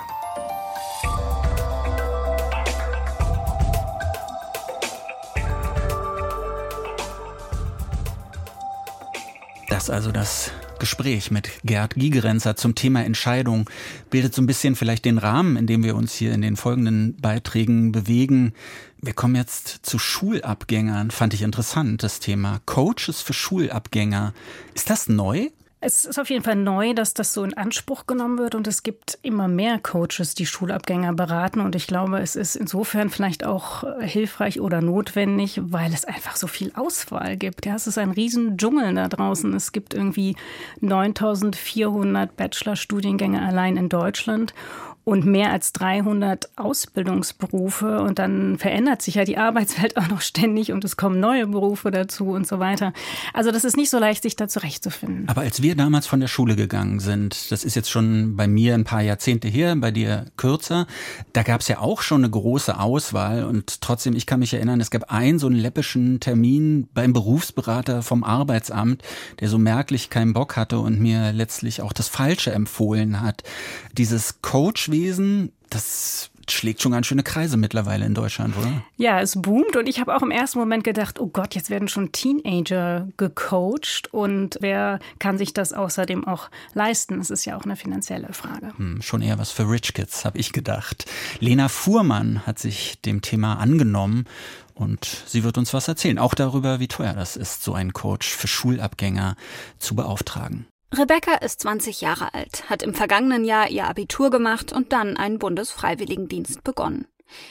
Das 9.71 9.89
also 9.89 10.13
das 10.13 10.53
Gespräch 10.83 11.31
mit 11.31 11.49
Gerd 11.63 11.95
Gigerenzer 11.95 12.57
zum 12.57 12.75
Thema 12.75 13.05
Entscheidung 13.05 13.71
bildet 14.11 14.35
so 14.35 14.43
ein 14.43 14.47
bisschen 14.47 14.75
vielleicht 14.75 15.05
den 15.05 15.19
Rahmen, 15.19 15.57
in 15.57 15.69
dem 15.69 15.85
wir 15.85 15.95
uns 15.95 16.13
hier 16.13 16.35
in 16.35 16.43
den 16.43 16.57
folgenden 16.57 17.17
Beiträgen 17.19 17.93
bewegen. 17.93 18.53
Wir 19.01 19.13
kommen 19.13 19.37
jetzt 19.37 19.87
zu 19.87 20.01
Schulabgängern. 20.01 21.13
Fand 21.13 21.35
ich 21.35 21.43
interessant, 21.43 22.03
das 22.03 22.19
Thema. 22.19 22.61
Coaches 22.67 23.23
für 23.23 23.33
Schulabgänger. 23.33 24.35
Ist 24.75 24.91
das 24.91 25.09
neu? 25.09 25.51
Es 25.85 26.05
ist 26.05 26.21
auf 26.21 26.31
jeden 26.31 26.45
Fall 26.45 26.55
neu, 26.55 26.95
dass 26.95 27.13
das 27.13 27.33
so 27.33 27.43
in 27.43 27.55
Anspruch 27.55 28.07
genommen 28.07 28.39
wird 28.39 28.55
und 28.55 28.69
es 28.69 28.85
gibt 28.85 29.19
immer 29.23 29.49
mehr 29.49 29.81
Coaches, 29.81 30.37
die 30.37 30.47
Schulabgänger 30.47 31.13
beraten 31.13 31.61
und 31.61 31.75
ich 31.75 31.89
glaube, 31.89 32.21
es 32.21 32.37
ist 32.37 32.55
insofern 32.55 33.11
vielleicht 33.11 33.45
auch 33.45 33.83
hilfreich 33.99 34.61
oder 34.61 34.81
notwendig, 34.81 35.61
weil 35.61 35.93
es 35.93 36.05
einfach 36.05 36.37
so 36.37 36.47
viel 36.47 36.71
Auswahl 36.77 37.37
gibt. 37.37 37.67
Ja, 37.67 37.75
es 37.75 37.89
ist 37.89 37.99
ein 37.99 38.13
riesen 38.13 38.59
Dschungel 38.59 38.95
da 38.95 39.09
draußen. 39.09 39.53
Es 39.55 39.73
gibt 39.73 39.93
irgendwie 39.93 40.37
9400 40.83 42.37
Bachelorstudiengänge 42.37 43.43
allein 43.43 43.77
in 43.77 43.89
Deutschland 43.89 44.55
und 45.05 45.27
mehr 45.27 45.51
als 45.51 45.73
300 45.73 46.51
Ausbildungsberufe. 46.57 48.03
Und 48.03 48.19
dann 48.19 48.57
verändert 48.59 49.03
sich 49.03 49.17
ja 49.17 49.25
die 49.25 49.37
Arbeitswelt 49.37 49.97
auch 49.99 50.09
noch 50.09 50.21
ständig 50.21 50.73
und 50.73 50.85
es 50.85 50.97
kommen 50.97 51.19
neue 51.19 51.47
Berufe 51.47 51.91
dazu 51.91 52.29
und 52.29 52.47
so 52.47 52.61
weiter. 52.61 52.93
Also 53.33 53.51
das 53.51 53.65
ist 53.65 53.77
nicht 53.77 53.91
so 53.91 53.99
leicht, 53.99 54.23
sich 54.23 54.37
da 54.37 54.47
zurechtzufinden. 54.47 55.29
Aber 55.29 55.41
als 55.41 55.63
wir 55.63 55.75
damals 55.75 56.07
von 56.07 56.21
der 56.21 56.29
Schule 56.29 56.55
gegangen 56.55 57.01
sind, 57.01 57.51
das 57.51 57.65
ist 57.65 57.75
jetzt 57.75 57.91
schon 57.91 58.37
bei 58.37 58.47
mir 58.47 58.75
ein 58.75 58.85
paar 58.85 59.03
Jahrzehnte 59.03 59.49
her, 59.49 59.75
bei 59.77 59.91
dir 59.91 60.27
kürzer, 60.37 60.87
da 61.33 61.43
gab 61.43 61.63
es 61.63 61.69
ja 61.69 61.79
auch 61.79 62.03
schon 62.03 62.23
eine 62.23 62.31
große 62.31 62.79
Auswahl. 62.79 63.45
Und 63.45 63.81
trotzdem, 63.81 64.15
ich 64.15 64.27
kann 64.27 64.39
mich 64.39 64.55
erinnern, 64.55 64.81
es 64.81 64.91
gab 64.91 65.13
einen 65.13 65.39
so 65.39 65.49
einen 65.49 65.57
läppischen 65.57 66.21
Termin 66.21 66.89
beim 66.95 67.13
Berufsberater 67.13 68.03
vom 68.03 68.23
Arbeitsamt, 68.23 69.03
der 69.41 69.49
so 69.49 69.59
merklich 69.59 70.11
keinen 70.11 70.33
Bock 70.33 70.57
hatte 70.57 70.79
und 70.79 71.01
mir 71.01 71.33
letztlich 71.33 71.83
auch 71.83 71.93
das 71.93 72.09
Falsche 72.09 72.53
empfohlen 72.53 73.21
hat. 73.21 73.43
Dieses 73.97 74.43
Coach 74.43 74.92
Coachwesen, 74.93 75.53
das 75.71 76.31
schlägt 76.51 76.83
schon 76.83 76.93
ganz 76.93 77.07
schöne 77.07 77.23
Kreise 77.23 77.57
mittlerweile 77.57 78.05
in 78.05 78.15
Deutschland, 78.15 78.57
oder? 78.59 78.83
Ja, 78.97 79.21
es 79.21 79.41
boomt 79.41 79.75
und 79.77 79.89
ich 79.89 80.01
habe 80.01 80.15
auch 80.15 80.23
im 80.23 80.31
ersten 80.31 80.59
Moment 80.59 80.85
gedacht, 80.85 81.19
oh 81.19 81.29
Gott, 81.29 81.55
jetzt 81.55 81.71
werden 81.71 81.89
schon 81.89 82.13
Teenager 82.13 83.09
gecoacht 83.17 84.13
und 84.13 84.59
wer 84.61 84.99
kann 85.19 85.39
sich 85.39 85.55
das 85.55 85.73
außerdem 85.73 86.27
auch 86.27 86.51
leisten? 86.75 87.19
Das 87.19 87.31
ist 87.31 87.47
ja 87.47 87.57
auch 87.57 87.65
eine 87.65 87.77
finanzielle 87.77 88.33
Frage. 88.35 88.77
Hm, 88.77 89.01
schon 89.01 89.23
eher 89.23 89.39
was 89.39 89.51
für 89.51 89.71
Rich 89.71 89.95
Kids, 89.95 90.27
habe 90.27 90.39
ich 90.39 90.53
gedacht. 90.53 91.07
Lena 91.41 91.69
Fuhrmann 91.69 92.47
hat 92.47 92.59
sich 92.59 93.01
dem 93.01 93.23
Thema 93.23 93.55
angenommen 93.55 94.27
und 94.75 95.07
sie 95.27 95.45
wird 95.45 95.57
uns 95.57 95.73
was 95.73 95.89
erzählen, 95.89 96.19
auch 96.19 96.35
darüber, 96.35 96.81
wie 96.81 96.89
teuer 96.89 97.15
das 97.15 97.37
ist, 97.37 97.63
so 97.63 97.73
einen 97.73 97.95
Coach 97.95 98.29
für 98.29 98.49
Schulabgänger 98.49 99.37
zu 99.79 99.95
beauftragen. 99.95 100.67
Rebecca 100.95 101.37
ist 101.37 101.61
20 101.61 102.03
Jahre 102.03 102.35
alt, 102.35 102.69
hat 102.69 102.83
im 102.83 102.93
vergangenen 102.93 103.45
Jahr 103.45 103.71
ihr 103.71 103.87
Abitur 103.87 104.31
gemacht 104.31 104.75
und 104.75 104.93
dann 104.93 105.17
einen 105.17 105.39
Bundesfreiwilligendienst 105.39 106.63
begonnen. 106.65 107.07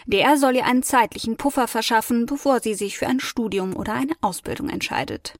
Der 0.05 0.37
soll 0.37 0.55
ihr 0.55 0.65
einen 0.65 0.83
zeitlichen 0.83 1.37
Puffer 1.37 1.67
verschaffen, 1.67 2.27
bevor 2.27 2.59
sie 2.59 2.75
sich 2.75 2.99
für 2.99 3.07
ein 3.07 3.19
Studium 3.19 3.75
oder 3.75 3.93
eine 3.93 4.13
Ausbildung 4.21 4.69
entscheidet. 4.69 5.33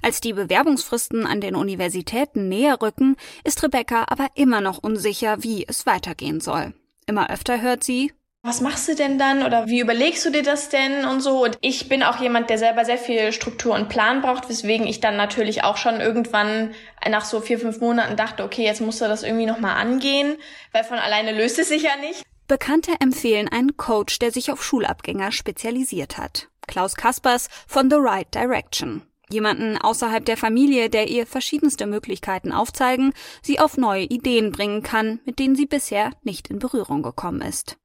Als 0.00 0.20
die 0.20 0.32
Bewerbungsfristen 0.32 1.26
an 1.26 1.40
den 1.40 1.56
Universitäten 1.56 2.48
näher 2.48 2.80
rücken, 2.80 3.16
ist 3.42 3.62
Rebecca 3.64 4.04
aber 4.08 4.28
immer 4.34 4.60
noch 4.60 4.78
unsicher, 4.78 5.42
wie 5.42 5.66
es 5.66 5.86
weitergehen 5.86 6.40
soll. 6.40 6.72
Immer 7.06 7.30
öfter 7.30 7.60
hört 7.60 7.82
sie, 7.82 8.12
was 8.42 8.60
machst 8.60 8.88
du 8.88 8.94
denn 8.94 9.18
dann 9.18 9.42
oder 9.42 9.68
wie 9.68 9.80
überlegst 9.80 10.24
du 10.24 10.30
dir 10.30 10.42
das 10.42 10.70
denn 10.70 11.04
und 11.04 11.20
so? 11.20 11.44
Und 11.44 11.58
ich 11.60 11.88
bin 11.88 12.02
auch 12.02 12.20
jemand, 12.20 12.48
der 12.48 12.58
selber 12.58 12.84
sehr 12.84 12.98
viel 12.98 13.32
Struktur 13.32 13.74
und 13.74 13.88
Plan 13.88 14.22
braucht, 14.22 14.48
weswegen 14.48 14.86
ich 14.86 15.00
dann 15.00 15.16
natürlich 15.16 15.62
auch 15.62 15.76
schon 15.76 16.00
irgendwann 16.00 16.74
nach 17.08 17.24
so 17.24 17.40
vier, 17.40 17.58
fünf 17.58 17.80
Monaten 17.80 18.16
dachte, 18.16 18.42
okay, 18.42 18.64
jetzt 18.64 18.80
musst 18.80 19.00
du 19.00 19.04
das 19.04 19.22
irgendwie 19.22 19.46
nochmal 19.46 19.76
angehen, 19.76 20.36
weil 20.72 20.84
von 20.84 20.98
alleine 20.98 21.32
löst 21.32 21.58
es 21.58 21.68
sich 21.68 21.82
ja 21.82 21.96
nicht. 22.00 22.24
Bekannte 22.48 22.92
empfehlen 22.98 23.48
einen 23.48 23.76
Coach, 23.76 24.18
der 24.18 24.32
sich 24.32 24.50
auf 24.50 24.64
Schulabgänger 24.64 25.30
spezialisiert 25.32 26.18
hat. 26.18 26.48
Klaus 26.66 26.96
Kaspers 26.96 27.48
von 27.68 27.90
The 27.90 27.98
Right 28.00 28.34
Direction. 28.34 29.02
Jemanden 29.30 29.78
außerhalb 29.78 30.24
der 30.24 30.36
Familie, 30.36 30.90
der 30.90 31.08
ihr 31.08 31.24
verschiedenste 31.24 31.86
Möglichkeiten 31.86 32.50
aufzeigen, 32.50 33.12
sie 33.42 33.60
auf 33.60 33.76
neue 33.76 34.02
Ideen 34.02 34.50
bringen 34.50 34.82
kann, 34.82 35.20
mit 35.24 35.38
denen 35.38 35.54
sie 35.54 35.66
bisher 35.66 36.10
nicht 36.24 36.48
in 36.48 36.58
Berührung 36.58 37.02
gekommen 37.02 37.42
ist. 37.42 37.76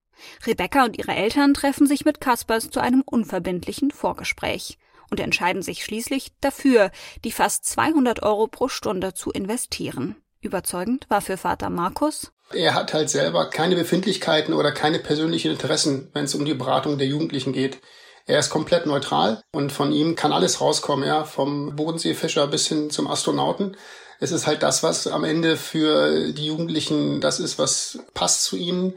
Rebecca 0.46 0.86
und 0.86 0.98
ihre 0.98 1.14
Eltern 1.14 1.54
treffen 1.54 1.88
sich 1.88 2.06
mit 2.06 2.22
Kaspers 2.22 2.70
zu 2.70 2.80
einem 2.80 3.02
unverbindlichen 3.06 3.92
Vorgespräch 3.92 4.78
und 5.10 5.20
entscheiden 5.20 5.62
sich 5.62 5.84
schließlich 5.84 6.32
dafür, 6.42 6.92
die 7.24 7.32
fast 7.32 7.66
200 7.66 8.24
Euro 8.24 8.48
pro 8.48 8.68
Stunde 8.68 9.14
zu 9.14 9.32
investieren. 9.32 10.16
Überzeugend 10.42 11.06
war 11.10 11.22
für 11.22 11.38
Vater 11.38 11.70
Markus. 11.70 12.32
Er 12.54 12.76
hat 12.76 12.94
halt 12.94 13.10
selber 13.10 13.50
keine 13.50 13.76
Befindlichkeiten 13.76 14.54
oder 14.54 14.72
keine 14.72 15.00
persönlichen 15.00 15.52
Interessen, 15.52 16.10
wenn 16.14 16.26
es 16.26 16.36
um 16.36 16.46
die 16.46 16.54
Beratung 16.54 16.98
der 16.98 17.08
Jugendlichen 17.08 17.54
geht. 17.54 17.80
Er 18.28 18.40
ist 18.40 18.50
komplett 18.50 18.86
neutral 18.86 19.42
und 19.52 19.72
von 19.72 19.92
ihm 19.92 20.16
kann 20.16 20.32
alles 20.32 20.62
rauskommen, 20.62 21.08
ja, 21.08 21.24
vom 21.24 21.76
Bodenseefischer 21.76 22.48
bis 22.48 22.68
hin 22.68 22.90
zum 22.90 23.08
Astronauten. 23.08 23.78
Es 24.20 24.32
ist 24.32 24.48
halt 24.48 24.64
das, 24.64 24.82
was 24.82 25.08
am 25.08 25.24
Ende 25.24 25.58
für 25.58 26.32
die 26.32 26.46
Jugendlichen 26.46 27.22
das 27.22 27.40
ist, 27.40 27.60
was 27.60 28.00
passt 28.14 28.44
zu 28.44 28.56
ihnen 28.56 28.96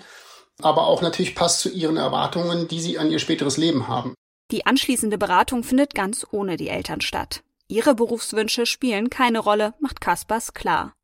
aber 0.63 0.87
auch 0.87 1.03
natürlich 1.03 1.35
passt 1.35 1.61
zu 1.61 1.71
ihren 1.71 1.97
Erwartungen, 1.97 2.69
die 2.69 2.81
sie 2.81 2.99
an 2.99 3.11
ihr 3.11 3.19
späteres 3.19 3.57
Leben 3.57 3.89
haben. 3.89 4.15
Die 4.51 4.67
anschließende 4.67 5.19
Beratung 5.19 5.63
findet 5.63 5.95
ganz 5.95 6.27
ohne 6.31 6.57
die 6.57 6.69
Eltern 6.69 7.01
statt. 7.01 7.43
Ihre 7.69 7.95
Berufswünsche 7.95 8.65
spielen 8.65 9.11
keine 9.11 9.41
Rolle, 9.41 9.75
macht 9.79 10.01
Kaspers 10.01 10.55
klar. 10.55 10.95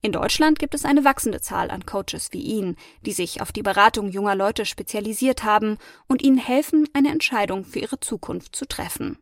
In 0.00 0.12
Deutschland 0.12 0.58
gibt 0.58 0.74
es 0.74 0.84
eine 0.84 1.04
wachsende 1.04 1.40
Zahl 1.40 1.70
an 1.70 1.84
Coaches 1.84 2.28
wie 2.30 2.40
ihn, 2.40 2.76
die 3.04 3.12
sich 3.12 3.42
auf 3.42 3.52
die 3.52 3.62
Beratung 3.62 4.08
junger 4.08 4.36
Leute 4.36 4.64
spezialisiert 4.64 5.42
haben 5.42 5.76
und 6.06 6.22
ihnen 6.22 6.38
helfen, 6.38 6.88
eine 6.92 7.10
Entscheidung 7.10 7.64
für 7.64 7.80
ihre 7.80 8.00
Zukunft 8.00 8.54
zu 8.54 8.66
treffen. 8.66 9.18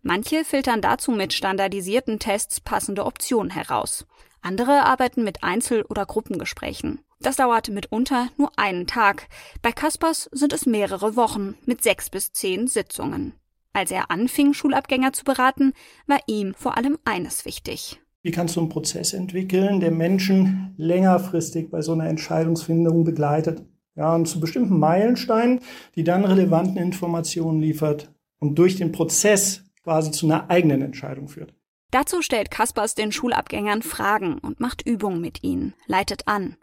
Manche 0.00 0.44
filtern 0.44 0.80
dazu 0.80 1.10
mit 1.10 1.32
standardisierten 1.32 2.20
Tests 2.20 2.60
passende 2.60 3.04
Optionen 3.04 3.50
heraus. 3.50 4.06
Andere 4.42 4.84
arbeiten 4.84 5.24
mit 5.24 5.42
Einzel- 5.42 5.84
oder 5.88 6.04
Gruppengesprächen. 6.04 7.00
Das 7.20 7.36
dauert 7.36 7.68
mitunter 7.70 8.28
nur 8.36 8.50
einen 8.58 8.86
Tag. 8.86 9.28
Bei 9.62 9.70
Kaspers 9.70 10.28
sind 10.32 10.52
es 10.52 10.66
mehrere 10.66 11.14
Wochen 11.14 11.54
mit 11.64 11.82
sechs 11.82 12.10
bis 12.10 12.32
zehn 12.32 12.66
Sitzungen. 12.66 13.34
Als 13.72 13.90
er 13.90 14.10
anfing, 14.10 14.52
Schulabgänger 14.52 15.12
zu 15.12 15.24
beraten, 15.24 15.72
war 16.06 16.18
ihm 16.26 16.54
vor 16.54 16.76
allem 16.76 16.98
eines 17.04 17.44
wichtig. 17.44 18.00
Wie 18.22 18.32
kannst 18.32 18.56
du 18.56 18.60
einen 18.60 18.68
Prozess 18.68 19.14
entwickeln, 19.14 19.80
der 19.80 19.90
Menschen 19.90 20.74
längerfristig 20.76 21.70
bei 21.70 21.80
so 21.80 21.92
einer 21.92 22.08
Entscheidungsfindung 22.08 23.04
begleitet? 23.04 23.64
Ja, 23.94 24.14
und 24.14 24.26
zu 24.26 24.40
bestimmten 24.40 24.78
Meilensteinen, 24.78 25.60
die 25.96 26.04
dann 26.04 26.24
relevanten 26.24 26.78
Informationen 26.78 27.60
liefert 27.60 28.12
und 28.38 28.58
durch 28.58 28.76
den 28.76 28.92
Prozess 28.92 29.64
quasi 29.82 30.10
zu 30.10 30.26
einer 30.26 30.50
eigenen 30.50 30.82
Entscheidung 30.82 31.28
führt. 31.28 31.54
Dazu 31.92 32.22
stellt 32.22 32.50
Kaspers 32.50 32.94
den 32.94 33.12
Schulabgängern 33.12 33.82
Fragen 33.82 34.38
und 34.38 34.60
macht 34.60 34.84
Übungen 34.84 35.20
mit 35.20 35.44
ihnen, 35.44 35.74
leitet 35.86 36.26
an. 36.26 36.56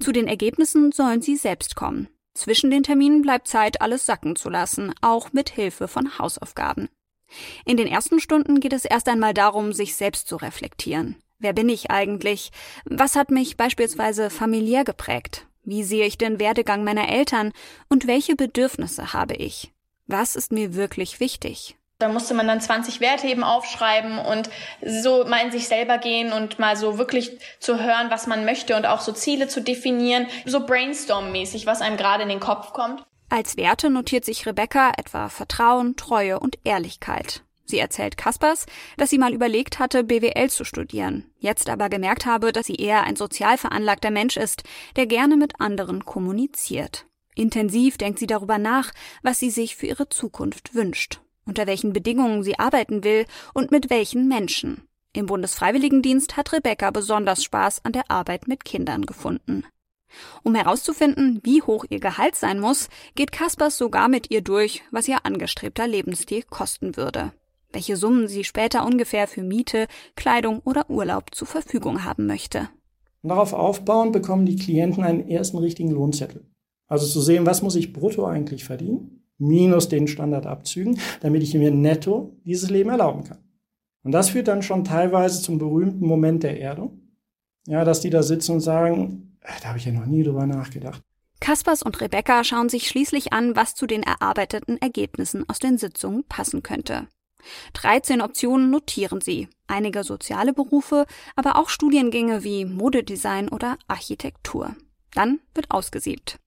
Zu 0.00 0.10
den 0.10 0.26
Ergebnissen 0.26 0.90
sollen 0.90 1.22
sie 1.22 1.36
selbst 1.36 1.76
kommen. 1.76 2.08
Zwischen 2.34 2.70
den 2.70 2.82
Terminen 2.82 3.22
bleibt 3.22 3.46
Zeit, 3.46 3.82
alles 3.82 4.06
sacken 4.06 4.36
zu 4.36 4.48
lassen, 4.48 4.94
auch 5.02 5.32
mit 5.32 5.50
Hilfe 5.50 5.86
von 5.86 6.18
Hausaufgaben. 6.18 6.88
In 7.64 7.76
den 7.76 7.86
ersten 7.86 8.20
Stunden 8.20 8.58
geht 8.58 8.72
es 8.72 8.86
erst 8.86 9.08
einmal 9.08 9.34
darum, 9.34 9.72
sich 9.72 9.94
selbst 9.94 10.26
zu 10.26 10.36
reflektieren. 10.36 11.16
Wer 11.38 11.52
bin 11.52 11.68
ich 11.68 11.90
eigentlich? 11.90 12.50
Was 12.84 13.16
hat 13.16 13.30
mich 13.30 13.58
beispielsweise 13.58 14.30
familiär 14.30 14.84
geprägt? 14.84 15.46
Wie 15.62 15.84
sehe 15.84 16.06
ich 16.06 16.16
den 16.16 16.40
Werdegang 16.40 16.84
meiner 16.84 17.08
Eltern? 17.08 17.52
Und 17.88 18.06
welche 18.06 18.34
Bedürfnisse 18.34 19.12
habe 19.12 19.34
ich? 19.34 19.72
Was 20.06 20.36
ist 20.36 20.52
mir 20.52 20.74
wirklich 20.74 21.20
wichtig? 21.20 21.76
Da 22.00 22.08
musste 22.08 22.32
man 22.32 22.48
dann 22.48 22.62
20 22.62 23.00
Werte 23.00 23.26
eben 23.26 23.44
aufschreiben 23.44 24.18
und 24.18 24.48
so 24.84 25.26
mal 25.26 25.44
in 25.44 25.52
sich 25.52 25.68
selber 25.68 25.98
gehen 25.98 26.32
und 26.32 26.58
mal 26.58 26.74
so 26.74 26.96
wirklich 26.96 27.38
zu 27.60 27.78
hören, 27.78 28.10
was 28.10 28.26
man 28.26 28.46
möchte 28.46 28.74
und 28.74 28.86
auch 28.86 29.02
so 29.02 29.12
Ziele 29.12 29.48
zu 29.48 29.60
definieren, 29.60 30.26
so 30.46 30.64
brainstorm-mäßig, 30.64 31.66
was 31.66 31.82
einem 31.82 31.98
gerade 31.98 32.22
in 32.22 32.30
den 32.30 32.40
Kopf 32.40 32.72
kommt. 32.72 33.04
Als 33.28 33.58
Werte 33.58 33.90
notiert 33.90 34.24
sich 34.24 34.46
Rebecca 34.46 34.92
etwa 34.96 35.28
Vertrauen, 35.28 35.94
Treue 35.96 36.40
und 36.40 36.58
Ehrlichkeit. 36.64 37.42
Sie 37.66 37.78
erzählt 37.78 38.16
Kaspers, 38.16 38.64
dass 38.96 39.10
sie 39.10 39.18
mal 39.18 39.34
überlegt 39.34 39.78
hatte, 39.78 40.02
BWL 40.02 40.48
zu 40.48 40.64
studieren, 40.64 41.30
jetzt 41.38 41.68
aber 41.68 41.90
gemerkt 41.90 42.24
habe, 42.24 42.50
dass 42.50 42.66
sie 42.66 42.76
eher 42.76 43.04
ein 43.04 43.14
sozial 43.14 43.58
veranlagter 43.58 44.10
Mensch 44.10 44.38
ist, 44.38 44.64
der 44.96 45.06
gerne 45.06 45.36
mit 45.36 45.60
anderen 45.60 46.06
kommuniziert. 46.06 47.04
Intensiv 47.34 47.98
denkt 47.98 48.18
sie 48.18 48.26
darüber 48.26 48.56
nach, 48.56 48.90
was 49.22 49.38
sie 49.38 49.50
sich 49.50 49.76
für 49.76 49.86
ihre 49.86 50.08
Zukunft 50.08 50.74
wünscht 50.74 51.20
unter 51.46 51.66
welchen 51.66 51.92
Bedingungen 51.92 52.42
sie 52.42 52.58
arbeiten 52.58 53.04
will 53.04 53.26
und 53.54 53.70
mit 53.70 53.90
welchen 53.90 54.28
Menschen. 54.28 54.82
Im 55.12 55.26
Bundesfreiwilligendienst 55.26 56.36
hat 56.36 56.52
Rebecca 56.52 56.90
besonders 56.90 57.42
Spaß 57.42 57.84
an 57.84 57.92
der 57.92 58.10
Arbeit 58.10 58.46
mit 58.46 58.64
Kindern 58.64 59.06
gefunden. 59.06 59.64
Um 60.42 60.54
herauszufinden, 60.54 61.40
wie 61.44 61.62
hoch 61.62 61.84
ihr 61.88 62.00
Gehalt 62.00 62.34
sein 62.34 62.60
muss, 62.60 62.88
geht 63.14 63.32
Kaspers 63.32 63.78
sogar 63.78 64.08
mit 64.08 64.30
ihr 64.30 64.42
durch, 64.42 64.82
was 64.90 65.08
ihr 65.08 65.24
angestrebter 65.24 65.86
Lebensstil 65.86 66.42
kosten 66.42 66.96
würde. 66.96 67.32
welche 67.72 67.96
Summen 67.96 68.28
sie 68.28 68.44
später 68.44 68.84
ungefähr 68.84 69.28
für 69.28 69.42
Miete, 69.42 69.86
Kleidung 70.16 70.60
oder 70.64 70.90
Urlaub 70.90 71.34
zur 71.34 71.46
Verfügung 71.46 72.04
haben 72.04 72.26
möchte. 72.26 72.68
Darauf 73.22 73.52
aufbauend 73.52 74.12
bekommen 74.12 74.46
die 74.46 74.56
Klienten 74.56 75.04
einen 75.04 75.28
ersten 75.28 75.58
richtigen 75.58 75.90
Lohnzettel. 75.90 76.46
Also 76.88 77.06
zu 77.06 77.20
sehen, 77.20 77.46
was 77.46 77.62
muss 77.62 77.76
ich 77.76 77.92
brutto 77.92 78.24
eigentlich 78.24 78.64
verdienen, 78.64 79.19
minus 79.40 79.88
den 79.88 80.06
Standardabzügen, 80.06 80.98
damit 81.20 81.42
ich 81.42 81.54
mir 81.54 81.70
netto 81.70 82.36
dieses 82.44 82.70
Leben 82.70 82.90
erlauben 82.90 83.24
kann. 83.24 83.38
Und 84.02 84.12
das 84.12 84.30
führt 84.30 84.48
dann 84.48 84.62
schon 84.62 84.84
teilweise 84.84 85.42
zum 85.42 85.58
berühmten 85.58 86.06
Moment 86.06 86.42
der 86.42 86.60
Erdung. 86.60 87.00
Ja, 87.66 87.84
dass 87.84 88.00
die 88.00 88.10
da 88.10 88.22
sitzen 88.22 88.52
und 88.52 88.60
sagen, 88.60 89.36
äh, 89.40 89.48
da 89.62 89.68
habe 89.68 89.78
ich 89.78 89.84
ja 89.84 89.92
noch 89.92 90.06
nie 90.06 90.22
drüber 90.22 90.46
nachgedacht. 90.46 91.02
Kaspers 91.40 91.82
und 91.82 92.00
Rebecca 92.00 92.44
schauen 92.44 92.68
sich 92.68 92.88
schließlich 92.88 93.32
an, 93.32 93.56
was 93.56 93.74
zu 93.74 93.86
den 93.86 94.02
erarbeiteten 94.02 94.80
Ergebnissen 94.80 95.48
aus 95.48 95.58
den 95.58 95.78
Sitzungen 95.78 96.24
passen 96.24 96.62
könnte. 96.62 97.08
13 97.72 98.20
Optionen 98.20 98.70
notieren 98.70 99.22
sie. 99.22 99.48
Einige 99.66 100.04
soziale 100.04 100.52
Berufe, 100.52 101.06
aber 101.36 101.56
auch 101.56 101.70
Studiengänge 101.70 102.44
wie 102.44 102.66
Modedesign 102.66 103.48
oder 103.48 103.78
Architektur. 103.88 104.76
Dann 105.14 105.40
wird 105.54 105.70
ausgesiebt. 105.70 106.38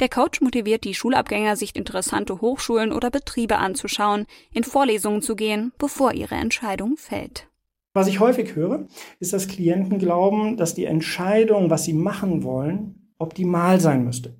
Der 0.00 0.08
Coach 0.08 0.40
motiviert 0.40 0.84
die 0.84 0.94
Schulabgänger, 0.94 1.56
sich 1.56 1.76
interessante 1.76 2.40
Hochschulen 2.40 2.92
oder 2.92 3.10
Betriebe 3.10 3.58
anzuschauen, 3.58 4.26
in 4.52 4.64
Vorlesungen 4.64 5.22
zu 5.22 5.36
gehen, 5.36 5.72
bevor 5.78 6.12
ihre 6.12 6.34
Entscheidung 6.34 6.96
fällt. 6.96 7.48
Was 7.92 8.06
ich 8.06 8.20
häufig 8.20 8.54
höre, 8.54 8.86
ist, 9.18 9.32
dass 9.32 9.48
Klienten 9.48 9.98
glauben, 9.98 10.56
dass 10.56 10.74
die 10.74 10.84
Entscheidung, 10.84 11.70
was 11.70 11.84
sie 11.84 11.92
machen 11.92 12.44
wollen, 12.44 13.12
optimal 13.18 13.80
sein 13.80 14.04
müsste. 14.04 14.36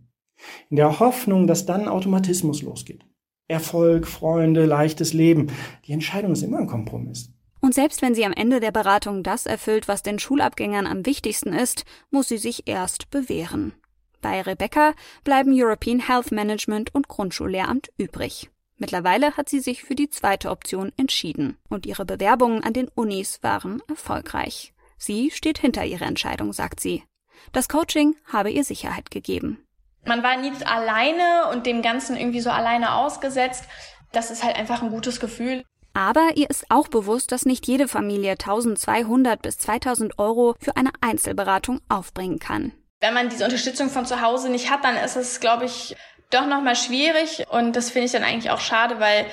In 0.68 0.76
der 0.76 1.00
Hoffnung, 1.00 1.46
dass 1.46 1.66
dann 1.66 1.88
Automatismus 1.88 2.62
losgeht. 2.62 3.04
Erfolg, 3.48 4.06
Freunde, 4.06 4.64
leichtes 4.64 5.12
Leben. 5.12 5.48
Die 5.86 5.92
Entscheidung 5.92 6.32
ist 6.32 6.42
immer 6.42 6.58
ein 6.58 6.68
Kompromiss. 6.68 7.32
Und 7.60 7.74
selbst 7.74 8.00
wenn 8.00 8.14
sie 8.14 8.24
am 8.24 8.32
Ende 8.32 8.60
der 8.60 8.70
Beratung 8.70 9.22
das 9.22 9.44
erfüllt, 9.46 9.88
was 9.88 10.02
den 10.02 10.18
Schulabgängern 10.18 10.86
am 10.86 11.04
wichtigsten 11.04 11.52
ist, 11.52 11.84
muss 12.10 12.28
sie 12.28 12.38
sich 12.38 12.66
erst 12.66 13.10
bewähren. 13.10 13.72
Bei 14.20 14.42
Rebecca 14.42 14.94
bleiben 15.24 15.52
European 15.54 16.06
Health 16.06 16.32
Management 16.32 16.94
und 16.94 17.08
Grundschullehramt 17.08 17.90
übrig. 17.96 18.50
Mittlerweile 18.76 19.36
hat 19.36 19.48
sie 19.48 19.60
sich 19.60 19.82
für 19.82 19.94
die 19.94 20.08
zweite 20.08 20.50
Option 20.50 20.92
entschieden 20.96 21.58
und 21.68 21.84
ihre 21.84 22.04
Bewerbungen 22.04 22.64
an 22.64 22.72
den 22.72 22.88
Unis 22.88 23.42
waren 23.42 23.82
erfolgreich. 23.88 24.72
Sie 24.96 25.30
steht 25.30 25.58
hinter 25.58 25.84
ihrer 25.84 26.06
Entscheidung, 26.06 26.52
sagt 26.52 26.80
sie. 26.80 27.04
Das 27.52 27.68
Coaching 27.68 28.16
habe 28.26 28.50
ihr 28.50 28.64
Sicherheit 28.64 29.10
gegeben. 29.10 29.66
Man 30.04 30.22
war 30.22 30.36
nie 30.36 30.52
alleine 30.64 31.50
und 31.52 31.66
dem 31.66 31.82
Ganzen 31.82 32.16
irgendwie 32.16 32.40
so 32.40 32.50
alleine 32.50 32.94
ausgesetzt. 32.94 33.64
Das 34.12 34.30
ist 34.30 34.42
halt 34.42 34.56
einfach 34.56 34.82
ein 34.82 34.90
gutes 34.90 35.20
Gefühl. 35.20 35.62
Aber 35.92 36.30
ihr 36.36 36.48
ist 36.48 36.70
auch 36.70 36.88
bewusst, 36.88 37.32
dass 37.32 37.44
nicht 37.44 37.66
jede 37.66 37.88
Familie 37.88 38.32
1200 38.32 39.42
bis 39.42 39.58
2000 39.58 40.18
Euro 40.18 40.54
für 40.58 40.76
eine 40.76 40.90
Einzelberatung 41.00 41.80
aufbringen 41.88 42.38
kann. 42.38 42.72
Wenn 43.00 43.14
man 43.14 43.30
diese 43.30 43.44
Unterstützung 43.44 43.88
von 43.88 44.04
zu 44.04 44.20
Hause 44.20 44.50
nicht 44.50 44.70
hat, 44.70 44.84
dann 44.84 44.96
ist 44.96 45.16
es, 45.16 45.40
glaube 45.40 45.64
ich, 45.64 45.96
doch 46.28 46.46
nochmal 46.46 46.76
schwierig. 46.76 47.46
Und 47.48 47.74
das 47.74 47.90
finde 47.90 48.06
ich 48.06 48.12
dann 48.12 48.24
eigentlich 48.24 48.50
auch 48.50 48.60
schade, 48.60 49.00
weil 49.00 49.26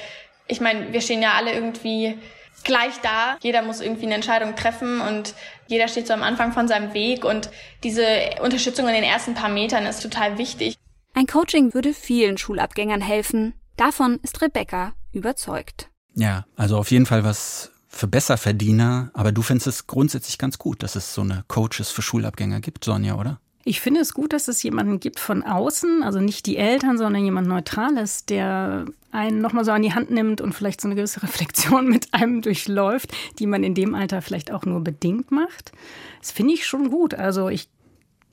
ich 0.47 0.61
meine, 0.61 0.93
wir 0.93 1.01
stehen 1.01 1.21
ja 1.21 1.33
alle 1.33 1.51
irgendwie 1.51 2.17
gleich 2.63 2.93
da. 3.01 3.37
Jeder 3.41 3.61
muss 3.61 3.81
irgendwie 3.81 4.05
eine 4.05 4.15
Entscheidung 4.15 4.55
treffen 4.55 5.01
und 5.01 5.33
jeder 5.67 5.89
steht 5.89 6.07
so 6.07 6.13
am 6.13 6.23
Anfang 6.23 6.53
von 6.53 6.67
seinem 6.67 6.93
Weg 6.93 7.25
und 7.25 7.49
diese 7.83 8.05
Unterstützung 8.41 8.87
in 8.87 8.93
den 8.93 9.03
ersten 9.03 9.33
paar 9.33 9.49
Metern 9.49 9.85
ist 9.85 10.01
total 10.01 10.37
wichtig. 10.37 10.77
Ein 11.13 11.27
Coaching 11.27 11.73
würde 11.73 11.93
vielen 11.93 12.37
Schulabgängern 12.37 13.01
helfen. 13.01 13.53
Davon 13.75 14.19
ist 14.23 14.41
Rebecca 14.41 14.93
überzeugt. 15.11 15.89
Ja, 16.13 16.45
also 16.55 16.77
auf 16.77 16.89
jeden 16.89 17.05
Fall 17.05 17.23
was 17.23 17.71
für 17.87 18.07
Besserverdiener, 18.07 19.11
aber 19.13 19.31
du 19.31 19.41
findest 19.41 19.67
es 19.67 19.87
grundsätzlich 19.87 20.37
ganz 20.37 20.57
gut, 20.57 20.83
dass 20.83 20.95
es 20.95 21.13
so 21.13 21.21
eine 21.21 21.43
Coaches 21.47 21.89
für 21.89 22.01
Schulabgänger 22.01 22.59
gibt, 22.59 22.83
Sonja, 22.83 23.15
oder? 23.15 23.39
Ich 23.67 23.81
finde 23.81 23.99
es 23.99 24.13
gut, 24.13 24.31
dass 24.31 24.47
es 24.47 24.63
jemanden 24.63 25.01
gibt 25.01 25.19
von 25.19 25.43
außen, 25.43 26.01
also 26.01 26.21
nicht 26.21 26.45
die 26.45 26.55
Eltern, 26.55 26.97
sondern 26.97 27.25
jemand 27.25 27.49
Neutrales, 27.49 28.25
der 28.25 28.85
einen 29.11 29.41
nochmal 29.41 29.65
so 29.65 29.73
an 29.73 29.81
die 29.81 29.93
Hand 29.93 30.09
nimmt 30.09 30.39
und 30.39 30.53
vielleicht 30.53 30.79
so 30.79 30.87
eine 30.87 30.95
gewisse 30.95 31.21
Reflexion 31.23 31.89
mit 31.89 32.13
einem 32.13 32.41
durchläuft, 32.41 33.11
die 33.39 33.45
man 33.45 33.65
in 33.65 33.75
dem 33.75 33.93
Alter 33.93 34.21
vielleicht 34.21 34.53
auch 34.53 34.63
nur 34.63 34.79
bedingt 34.79 35.31
macht. 35.31 35.73
Das 36.21 36.31
finde 36.31 36.53
ich 36.53 36.65
schon 36.65 36.89
gut. 36.89 37.13
Also 37.13 37.49
ich 37.49 37.67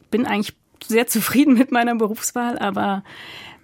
bin 0.08 0.24
eigentlich 0.24 0.54
sehr 0.86 1.08
zufrieden 1.08 1.54
mit 1.54 1.72
meiner 1.72 1.96
Berufswahl, 1.96 2.56
aber 2.56 3.02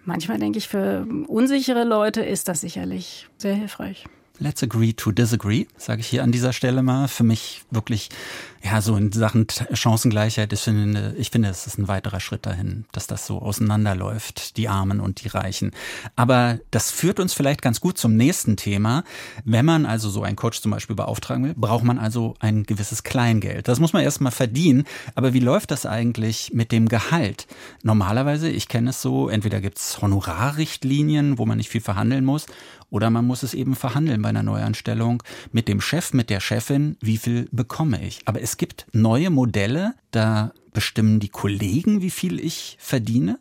manchmal 0.04 0.40
denke 0.40 0.59
ich, 0.59 0.66
für 0.66 1.06
unsichere 1.28 1.85
Leute 1.85 2.22
ist 2.22 2.48
das 2.48 2.62
sicherlich 2.62 3.28
sehr 3.38 3.54
hilfreich. 3.54 4.06
Let's 4.42 4.62
agree 4.62 4.94
to 4.94 5.12
disagree, 5.12 5.66
sage 5.76 6.00
ich 6.00 6.07
hier 6.07 6.22
an 6.22 6.33
dieser 6.33 6.55
Stelle 6.55 6.83
mal. 6.83 7.09
Für 7.09 7.24
mich 7.24 7.61
wirklich, 7.70 8.09
ja, 8.64 8.81
so 8.81 8.96
in 8.96 9.12
Sachen 9.12 9.46
Chancengleichheit, 9.74 10.50
ich 10.55 10.61
finde, 10.61 11.14
ich 11.18 11.31
finde, 11.31 11.50
es 11.50 11.66
ist 11.66 11.76
ein 11.76 11.88
weiterer 11.88 12.20
Schritt 12.20 12.46
dahin, 12.46 12.87
dass 12.92 13.07
das 13.07 13.26
so 13.26 13.42
auseinanderläuft, 13.42 14.57
die 14.57 14.66
Armen 14.68 15.00
und 15.00 15.22
die 15.22 15.29
Reichen. 15.29 15.72
Aber 16.16 16.59
das 16.70 16.90
führt 16.90 17.20
uns 17.20 17.35
vielleicht 17.35 17.61
ganz 17.61 17.83
gut 17.83 17.98
zum 17.98 18.16
nächsten 18.16 18.57
Thema. 18.57 19.05
Wenn 19.44 19.66
man 19.66 19.85
also 19.85 20.09
so 20.09 20.22
einen 20.22 20.37
Coach 20.37 20.62
zum 20.62 20.70
Beispiel 20.70 20.96
beauftragen 20.96 21.44
will, 21.44 21.55
braucht 21.55 21.85
man 21.85 21.98
also 21.98 22.35
ein 22.40 22.62
gewisses 22.62 23.03
Kleingeld. 23.03 23.68
Das 23.68 23.79
muss 23.79 23.92
man 23.92 24.03
erstmal 24.03 24.33
verdienen. 24.33 24.85
Aber 25.16 25.35
wie 25.35 25.40
läuft 25.40 25.70
das 25.70 25.85
eigentlich 25.85 26.50
mit 26.55 26.72
dem 26.72 26.88
Gehalt? 26.88 27.46
Normalerweise, 27.83 28.48
ich 28.48 28.68
kenne 28.68 28.88
es 28.88 29.03
so, 29.03 29.29
entweder 29.29 29.61
gibt's 29.61 30.00
Honorarrichtlinien, 30.00 31.37
wo 31.37 31.44
man 31.44 31.59
nicht 31.59 31.68
viel 31.68 31.83
verhandeln 31.83 32.24
muss, 32.24 32.46
oder 32.90 33.09
man 33.09 33.24
muss 33.24 33.44
es 33.44 33.55
eben 33.55 33.76
verhandeln 33.76 34.20
einer 34.31 34.43
Neuanstellung 34.43 35.23
mit 35.53 35.69
dem 35.69 35.81
Chef, 35.81 36.14
mit 36.14 36.31
der 36.31 36.40
Chefin, 36.40 36.97
wie 37.01 37.19
viel 37.19 37.49
bekomme 37.53 38.03
ich. 38.05 38.21
Aber 38.25 38.40
es 38.40 38.57
gibt 38.57 38.87
neue 38.93 39.29
Modelle, 39.29 39.95
da 40.11 40.53
bestimmen 40.73 41.21
die 41.21 41.29
Kollegen, 41.29 42.01
wie 42.01 42.11
viel 42.11 42.40
ich 42.40 42.77
verdiene. 42.81 43.38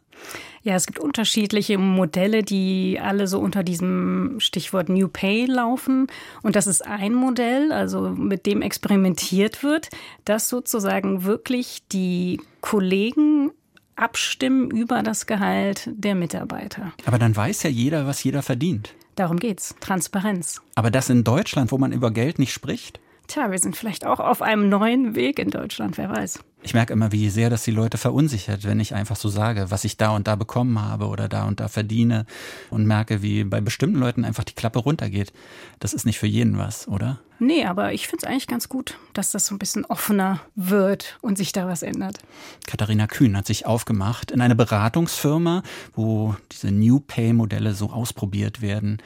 Ja, 0.61 0.75
es 0.75 0.85
gibt 0.85 0.99
unterschiedliche 0.99 1.77
Modelle, 1.77 2.43
die 2.43 2.99
alle 3.01 3.27
so 3.27 3.39
unter 3.39 3.63
diesem 3.63 4.35
Stichwort 4.39 4.89
New 4.89 5.07
Pay 5.07 5.45
laufen. 5.45 6.07
Und 6.41 6.55
das 6.55 6.67
ist 6.67 6.85
ein 6.85 7.13
Modell, 7.13 7.71
also 7.71 8.09
mit 8.09 8.45
dem 8.45 8.61
experimentiert 8.61 9.63
wird, 9.63 9.89
dass 10.25 10.49
sozusagen 10.49 11.23
wirklich 11.23 11.83
die 11.91 12.41
Kollegen 12.59 13.51
abstimmen 13.95 14.71
über 14.71 15.01
das 15.03 15.27
Gehalt 15.27 15.89
der 15.93 16.15
Mitarbeiter. 16.15 16.93
Aber 17.05 17.19
dann 17.19 17.35
weiß 17.35 17.63
ja 17.63 17.69
jeder, 17.69 18.05
was 18.05 18.23
jeder 18.23 18.41
verdient. 18.41 18.93
Darum 19.19 19.35
geht's. 19.35 19.75
Transparenz. 19.81 20.61
Aber 20.75 20.91
das 20.91 21.09
in 21.09 21.25
Deutschland, 21.25 21.73
wo 21.73 21.77
man 21.77 21.91
über 21.91 22.09
Geld 22.09 22.39
nicht 22.39 22.53
spricht? 22.53 23.01
Tja, 23.29 23.51
wir 23.51 23.59
sind 23.59 23.77
vielleicht 23.77 24.07
auch 24.07 24.19
auf 24.19 24.41
einem 24.41 24.69
neuen 24.69 25.13
Weg 25.13 25.37
in 25.37 25.51
Deutschland, 25.51 25.99
wer 25.99 26.09
weiß. 26.09 26.39
Ich 26.63 26.73
merke 26.73 26.93
immer, 26.93 27.11
wie 27.11 27.29
sehr 27.29 27.51
das 27.51 27.63
die 27.63 27.69
Leute 27.69 27.99
verunsichert, 27.99 28.65
wenn 28.65 28.79
ich 28.79 28.95
einfach 28.95 29.15
so 29.15 29.29
sage, 29.29 29.69
was 29.69 29.83
ich 29.83 29.97
da 29.97 30.15
und 30.15 30.27
da 30.27 30.35
bekommen 30.35 30.81
habe 30.81 31.05
oder 31.05 31.29
da 31.29 31.45
und 31.45 31.59
da 31.59 31.67
verdiene 31.67 32.25
und 32.71 32.87
merke, 32.87 33.21
wie 33.21 33.43
bei 33.43 33.61
bestimmten 33.61 33.99
Leuten 33.99 34.25
einfach 34.25 34.43
die 34.43 34.55
Klappe 34.55 34.79
runtergeht. 34.79 35.31
Das 35.79 35.93
ist 35.93 36.07
nicht 36.07 36.17
für 36.17 36.25
jeden 36.25 36.57
was, 36.57 36.87
oder? 36.87 37.19
Nee, 37.37 37.65
aber 37.65 37.93
ich 37.93 38.07
finde 38.07 38.25
es 38.25 38.29
eigentlich 38.29 38.47
ganz 38.47 38.67
gut, 38.67 38.97
dass 39.13 39.31
das 39.31 39.45
so 39.45 39.53
ein 39.53 39.59
bisschen 39.59 39.85
offener 39.85 40.41
wird 40.55 41.19
und 41.21 41.37
sich 41.37 41.51
da 41.51 41.67
was 41.67 41.83
ändert. 41.83 42.17
Katharina 42.65 43.05
Kühn 43.05 43.37
hat 43.37 43.45
sich 43.45 43.67
aufgemacht 43.67 44.31
in 44.31 44.41
eine 44.41 44.55
Beratungsfirma, 44.55 45.61
wo 45.93 46.35
diese 46.51 46.71
New 46.71 46.99
Pay-Modelle 46.99 47.75
so 47.75 47.91
ausprobiert 47.91 48.61
werden 48.61 48.97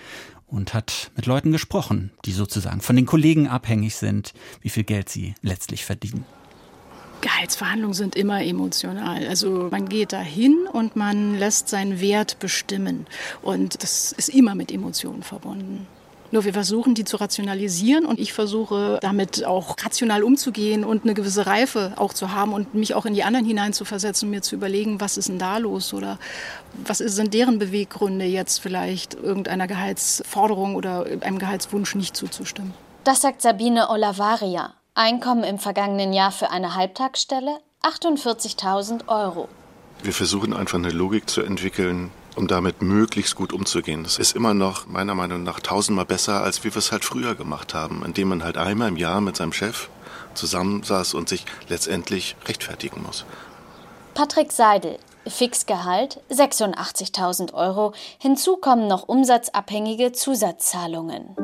und 0.53 0.75
hat 0.75 1.11
mit 1.15 1.25
Leuten 1.25 1.51
gesprochen, 1.51 2.11
die 2.25 2.31
sozusagen 2.31 2.79
von 2.79 2.95
den 2.95 3.07
Kollegen 3.07 3.47
abhängig 3.47 3.95
sind, 3.95 4.33
wie 4.61 4.69
viel 4.69 4.83
Geld 4.83 5.09
sie 5.09 5.33
letztlich 5.41 5.83
verdienen. 5.83 6.25
Gehaltsverhandlungen 7.21 7.95
sind 7.95 8.15
immer 8.15 8.43
emotional. 8.43 9.25
Also 9.27 9.69
man 9.71 9.89
geht 9.89 10.13
dahin 10.13 10.67
und 10.71 10.95
man 10.95 11.39
lässt 11.39 11.69
seinen 11.69 11.99
Wert 11.99 12.37
bestimmen. 12.39 13.07
Und 13.41 13.81
das 13.81 14.11
ist 14.11 14.29
immer 14.29 14.53
mit 14.55 14.71
Emotionen 14.71 15.23
verbunden. 15.23 15.87
Nur 16.33 16.45
wir 16.45 16.53
versuchen, 16.53 16.95
die 16.95 17.05
zu 17.05 17.17
rationalisieren 17.17 18.07
und 18.07 18.19
ich 18.19 18.33
versuche 18.33 18.97
damit 19.01 19.45
auch 19.45 19.75
rational 19.85 20.23
umzugehen 20.23 20.83
und 20.83 21.03
eine 21.03 21.13
gewisse 21.13 21.45
Reife 21.45 21.93
auch 21.97 22.11
zu 22.11 22.31
haben 22.31 22.53
und 22.53 22.73
mich 22.73 22.95
auch 22.95 23.05
in 23.05 23.13
die 23.13 23.23
anderen 23.23 23.45
hineinzuversetzen, 23.45 24.31
mir 24.31 24.41
zu 24.41 24.55
überlegen, 24.55 24.99
was 24.99 25.15
ist 25.15 25.29
denn 25.29 25.37
da 25.37 25.59
los 25.59 25.93
oder 25.93 26.17
was 26.87 26.97
sind 26.97 27.35
deren 27.35 27.59
Beweggründe 27.59 28.25
jetzt 28.25 28.57
vielleicht 28.57 29.13
irgendeiner 29.13 29.67
Gehaltsforderung 29.67 30.73
oder 30.73 31.05
einem 31.21 31.37
Gehaltswunsch 31.37 31.93
nicht 31.93 32.17
zuzustimmen. 32.17 32.73
Das 33.03 33.21
sagt 33.21 33.43
Sabine 33.43 33.91
Olavaria. 33.91 34.73
Einkommen 34.95 35.43
im 35.43 35.59
vergangenen 35.59 36.13
Jahr 36.13 36.31
für 36.31 36.49
eine 36.49 36.73
Halbtagsstelle 36.73 37.59
48.000 37.83 39.07
Euro. 39.07 39.49
Wir 40.01 40.13
versuchen 40.13 40.55
einfach 40.55 40.79
eine 40.79 40.89
Logik 40.89 41.29
zu 41.29 41.43
entwickeln, 41.43 42.09
um 42.35 42.47
damit 42.47 42.81
möglichst 42.81 43.35
gut 43.35 43.53
umzugehen. 43.53 44.03
Das 44.03 44.17
ist 44.17 44.35
immer 44.35 44.53
noch 44.53 44.87
meiner 44.87 45.15
Meinung 45.15 45.43
nach 45.43 45.59
tausendmal 45.59 46.05
besser, 46.05 46.43
als 46.43 46.63
wie 46.63 46.73
wir 46.73 46.77
es 46.77 46.91
halt 46.91 47.05
früher 47.05 47.35
gemacht 47.35 47.73
haben, 47.73 48.03
indem 48.05 48.29
man 48.29 48.43
halt 48.43 48.57
einmal 48.57 48.89
im 48.89 48.97
Jahr 48.97 49.21
mit 49.21 49.35
seinem 49.35 49.53
Chef 49.53 49.89
zusammensaß 50.33 51.13
und 51.13 51.29
sich 51.29 51.45
letztendlich 51.69 52.35
rechtfertigen 52.47 53.03
muss. 53.03 53.25
Patrick 54.13 54.51
Seidel, 54.51 54.97
Fixgehalt 55.27 56.19
86.000 56.29 57.53
Euro. 57.53 57.93
Hinzu 58.19 58.57
kommen 58.57 58.87
noch 58.87 59.07
umsatzabhängige 59.07 60.11
Zusatzzahlungen. 60.11 61.35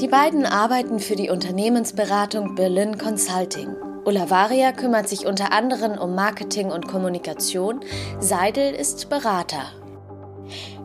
Die 0.00 0.08
beiden 0.08 0.46
arbeiten 0.46 0.98
für 0.98 1.14
die 1.14 1.30
Unternehmensberatung 1.30 2.54
Berlin 2.54 2.98
Consulting. 2.98 3.76
Olavaria 4.04 4.72
kümmert 4.72 5.08
sich 5.08 5.26
unter 5.26 5.52
anderem 5.52 5.98
um 5.98 6.14
Marketing 6.14 6.70
und 6.70 6.88
Kommunikation, 6.88 7.80
Seidel 8.20 8.74
ist 8.74 9.08
Berater. 9.08 9.72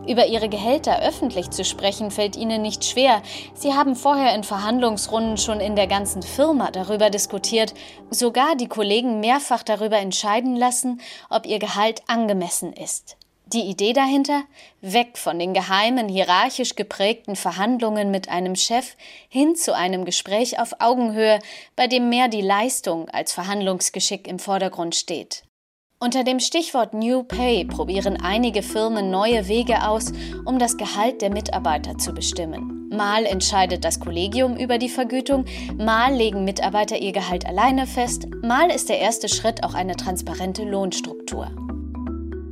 Über 0.10 0.26
ihre 0.26 0.50
Gehälter 0.50 1.04
öffentlich 1.04 1.52
zu 1.52 1.64
sprechen, 1.64 2.10
fällt 2.10 2.36
ihnen 2.36 2.64
nicht 2.64 2.84
schwer. 2.84 3.22
Sie 3.54 3.76
haben 3.76 3.96
vorher 3.96 4.34
in 4.34 4.44
Verhandlungsrunden 4.44 5.38
schon 5.38 5.60
in 5.60 5.76
der 5.76 5.86
ganzen 5.86 6.24
Firma 6.24 6.72
darüber 6.72 7.12
diskutiert, 7.12 7.76
sogar 8.10 8.56
die 8.56 8.68
Kollegen 8.68 9.20
mehrfach 9.20 9.62
darüber 9.62 10.00
entscheiden 10.00 10.56
lassen, 10.56 11.00
ob 11.30 11.46
ihr 11.46 11.60
Gehalt 11.60 12.02
angemessen 12.08 12.74
ist. 12.74 13.18
Die 13.46 13.70
Idee 13.70 13.94
dahinter? 13.94 14.46
Weg 14.82 15.20
von 15.20 15.38
den 15.38 15.54
geheimen, 15.54 16.10
hierarchisch 16.10 16.76
geprägten 16.76 17.36
Verhandlungen 17.36 18.10
mit 18.10 18.30
einem 18.30 18.56
Chef 18.56 18.96
hin 19.28 19.56
zu 19.56 19.76
einem 19.76 20.06
Gespräch 20.06 20.60
auf 20.60 20.74
Augenhöhe, 20.80 21.38
bei 21.76 21.86
dem 21.86 22.10
mehr 22.10 22.30
die 22.30 22.42
Leistung 22.42 23.10
als 23.10 23.32
Verhandlungsgeschick 23.34 24.28
im 24.28 24.40
Vordergrund 24.40 24.96
steht. 24.96 25.44
Unter 26.02 26.24
dem 26.24 26.40
Stichwort 26.40 26.94
New 26.94 27.24
Pay 27.24 27.66
probieren 27.66 28.18
einige 28.24 28.64
Firmen 28.64 29.12
neue 29.12 29.50
Wege 29.50 29.86
aus, 29.86 30.14
um 30.46 30.58
das 30.58 30.78
Gehalt 30.78 31.22
der 31.22 31.30
Mitarbeiter 31.30 31.98
zu 31.98 32.14
bestimmen. 32.14 32.88
Mal 32.90 33.26
entscheidet 33.26 33.84
das 33.84 34.00
Kollegium 34.00 34.56
über 34.56 34.78
die 34.78 34.88
Vergütung, 34.88 35.44
mal 35.78 36.14
legen 36.14 36.46
Mitarbeiter 36.46 36.98
ihr 36.98 37.12
Gehalt 37.12 37.46
alleine 37.46 37.86
fest, 37.86 38.28
mal 38.42 38.72
ist 38.72 38.88
der 38.88 39.00
erste 39.00 39.28
Schritt 39.28 39.66
auch 39.66 39.74
eine 39.74 39.98
transparente 39.98 40.64
Lohnstruktur. 40.64 41.52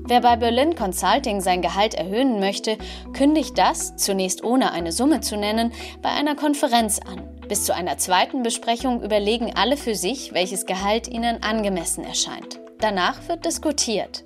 Wer 0.10 0.20
bei 0.20 0.36
Berlin 0.36 0.76
Consulting 0.76 1.40
sein 1.40 1.62
Gehalt 1.62 1.94
erhöhen 1.94 2.42
möchte, 2.42 2.78
kündigt 3.14 3.58
das, 3.58 3.96
zunächst 3.96 4.44
ohne 4.44 4.74
eine 4.74 4.92
Summe 4.92 5.22
zu 5.22 5.38
nennen, 5.38 5.72
bei 6.02 6.10
einer 6.10 6.36
Konferenz 6.36 7.00
an. 7.00 7.24
Bis 7.48 7.64
zu 7.64 7.74
einer 7.74 7.98
zweiten 7.98 8.44
Besprechung 8.44 9.02
überlegen 9.02 9.54
alle 9.56 9.78
für 9.78 9.96
sich, 9.96 10.34
welches 10.34 10.66
Gehalt 10.66 11.08
ihnen 11.08 11.42
angemessen 11.44 12.04
erscheint. 12.04 12.60
Danach 12.80 13.28
wird 13.28 13.44
diskutiert. 13.46 14.24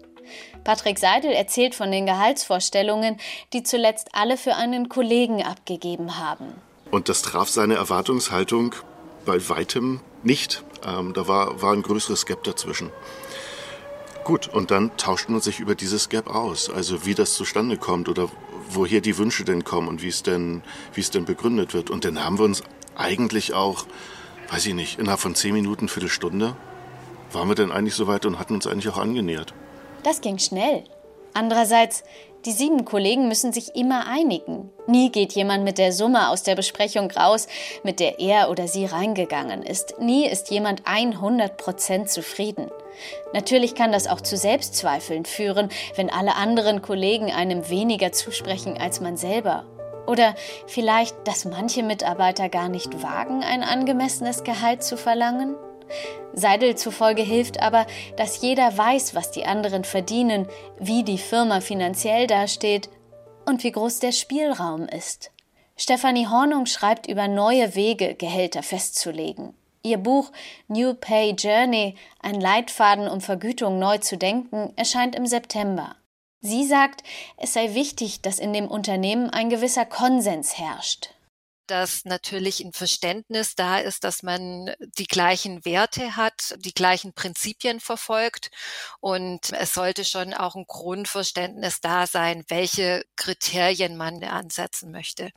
Patrick 0.63 0.99
Seidel 0.99 1.31
erzählt 1.31 1.73
von 1.73 1.91
den 1.91 2.05
Gehaltsvorstellungen, 2.05 3.17
die 3.53 3.63
zuletzt 3.63 4.09
alle 4.13 4.37
für 4.37 4.55
einen 4.55 4.89
Kollegen 4.89 5.41
abgegeben 5.41 6.17
haben. 6.17 6.53
Und 6.91 7.09
das 7.09 7.21
traf 7.21 7.49
seine 7.49 7.75
Erwartungshaltung 7.75 8.75
bei 9.25 9.49
weitem 9.49 10.01
nicht. 10.23 10.63
Ähm, 10.85 11.13
da 11.13 11.27
war, 11.27 11.61
war 11.61 11.73
ein 11.73 11.81
größeres 11.81 12.25
Gap 12.25 12.43
dazwischen. 12.43 12.91
Gut, 14.23 14.47
und 14.47 14.69
dann 14.69 14.95
tauscht 14.97 15.29
man 15.29 15.41
sich 15.41 15.59
über 15.59 15.73
dieses 15.73 16.09
Gap 16.09 16.27
aus, 16.29 16.69
also 16.69 17.05
wie 17.05 17.15
das 17.15 17.33
zustande 17.33 17.77
kommt 17.77 18.07
oder 18.07 18.29
woher 18.69 19.01
die 19.01 19.17
Wünsche 19.17 19.45
denn 19.45 19.63
kommen 19.63 19.87
und 19.87 20.03
wie 20.03 20.09
es 20.09 20.21
denn, 20.23 20.61
wie 20.93 21.01
es 21.01 21.09
denn 21.09 21.25
begründet 21.25 21.73
wird. 21.73 21.89
Und 21.89 22.05
dann 22.05 22.23
haben 22.23 22.37
wir 22.37 22.45
uns 22.45 22.61
eigentlich 22.95 23.53
auch, 23.53 23.85
weiß 24.49 24.67
ich 24.67 24.73
nicht, 24.73 24.99
innerhalb 24.99 25.19
von 25.19 25.33
zehn 25.33 25.53
Minuten, 25.53 25.87
Viertelstunde, 25.87 26.55
waren 27.33 27.47
wir 27.47 27.55
denn 27.55 27.71
eigentlich 27.71 27.95
soweit 27.95 28.25
und 28.25 28.39
hatten 28.39 28.55
uns 28.55 28.67
eigentlich 28.67 28.89
auch 28.89 28.97
angenähert. 28.97 29.53
Das 30.03 30.21
ging 30.21 30.39
schnell. 30.39 30.83
Andererseits, 31.33 32.03
die 32.45 32.51
sieben 32.51 32.85
Kollegen 32.85 33.27
müssen 33.27 33.53
sich 33.53 33.75
immer 33.75 34.07
einigen. 34.07 34.71
Nie 34.87 35.11
geht 35.11 35.33
jemand 35.33 35.63
mit 35.63 35.77
der 35.77 35.93
Summe 35.93 36.29
aus 36.29 36.43
der 36.43 36.55
Besprechung 36.55 37.11
raus, 37.11 37.47
mit 37.83 37.99
der 37.99 38.19
er 38.19 38.49
oder 38.49 38.67
sie 38.67 38.85
reingegangen 38.85 39.61
ist. 39.61 39.99
Nie 39.99 40.27
ist 40.27 40.49
jemand 40.49 40.81
100 40.85 41.57
Prozent 41.57 42.09
zufrieden. 42.09 42.69
Natürlich 43.33 43.75
kann 43.75 43.91
das 43.91 44.07
auch 44.07 44.21
zu 44.21 44.37
Selbstzweifeln 44.37 45.25
führen, 45.25 45.69
wenn 45.95 46.09
alle 46.09 46.35
anderen 46.35 46.81
Kollegen 46.81 47.31
einem 47.31 47.69
weniger 47.69 48.11
zusprechen 48.11 48.77
als 48.79 49.01
man 49.01 49.17
selber. 49.17 49.65
Oder 50.07 50.35
vielleicht, 50.67 51.15
dass 51.27 51.45
manche 51.45 51.83
Mitarbeiter 51.83 52.49
gar 52.49 52.69
nicht 52.69 53.03
wagen, 53.03 53.43
ein 53.43 53.63
angemessenes 53.63 54.43
Gehalt 54.43 54.83
zu 54.83 54.97
verlangen? 54.97 55.55
Seidel 56.33 56.75
zufolge 56.75 57.21
hilft 57.21 57.61
aber, 57.61 57.85
dass 58.17 58.41
jeder 58.41 58.77
weiß, 58.77 59.15
was 59.15 59.31
die 59.31 59.45
anderen 59.45 59.83
verdienen, 59.83 60.47
wie 60.79 61.03
die 61.03 61.17
Firma 61.17 61.61
finanziell 61.61 62.27
dasteht 62.27 62.89
und 63.45 63.63
wie 63.63 63.71
groß 63.71 63.99
der 63.99 64.11
Spielraum 64.11 64.87
ist. 64.87 65.31
Stefanie 65.75 66.27
Hornung 66.27 66.65
schreibt 66.65 67.07
über 67.07 67.27
neue 67.27 67.75
Wege, 67.75 68.15
Gehälter 68.15 68.63
festzulegen. 68.63 69.53
Ihr 69.83 69.97
Buch 69.97 70.31
New 70.67 70.93
Pay 70.93 71.31
Journey, 71.31 71.95
ein 72.19 72.39
Leitfaden, 72.39 73.07
um 73.07 73.19
Vergütung 73.19 73.79
neu 73.79 73.97
zu 73.97 74.17
denken, 74.17 74.73
erscheint 74.75 75.15
im 75.15 75.25
September. 75.25 75.95
Sie 76.39 76.65
sagt, 76.65 77.03
es 77.37 77.53
sei 77.53 77.73
wichtig, 77.73 78.21
dass 78.21 78.39
in 78.39 78.53
dem 78.53 78.67
Unternehmen 78.67 79.29
ein 79.29 79.49
gewisser 79.49 79.85
Konsens 79.85 80.57
herrscht 80.57 81.11
dass 81.71 82.03
natürlich 82.03 82.59
ein 82.59 82.73
Verständnis 82.73 83.55
da 83.55 83.77
ist, 83.79 84.03
dass 84.03 84.23
man 84.23 84.71
die 84.99 85.05
gleichen 85.05 85.63
Werte 85.63 86.17
hat, 86.17 86.53
die 86.59 86.73
gleichen 86.73 87.13
Prinzipien 87.13 87.79
verfolgt. 87.79 88.51
Und 88.99 89.53
es 89.53 89.73
sollte 89.73 90.03
schon 90.03 90.33
auch 90.33 90.55
ein 90.55 90.65
Grundverständnis 90.67 91.79
da 91.79 92.07
sein, 92.07 92.43
welche 92.49 93.05
Kriterien 93.15 93.95
man 93.95 94.21
ansetzen 94.21 94.91
möchte. 94.91 95.31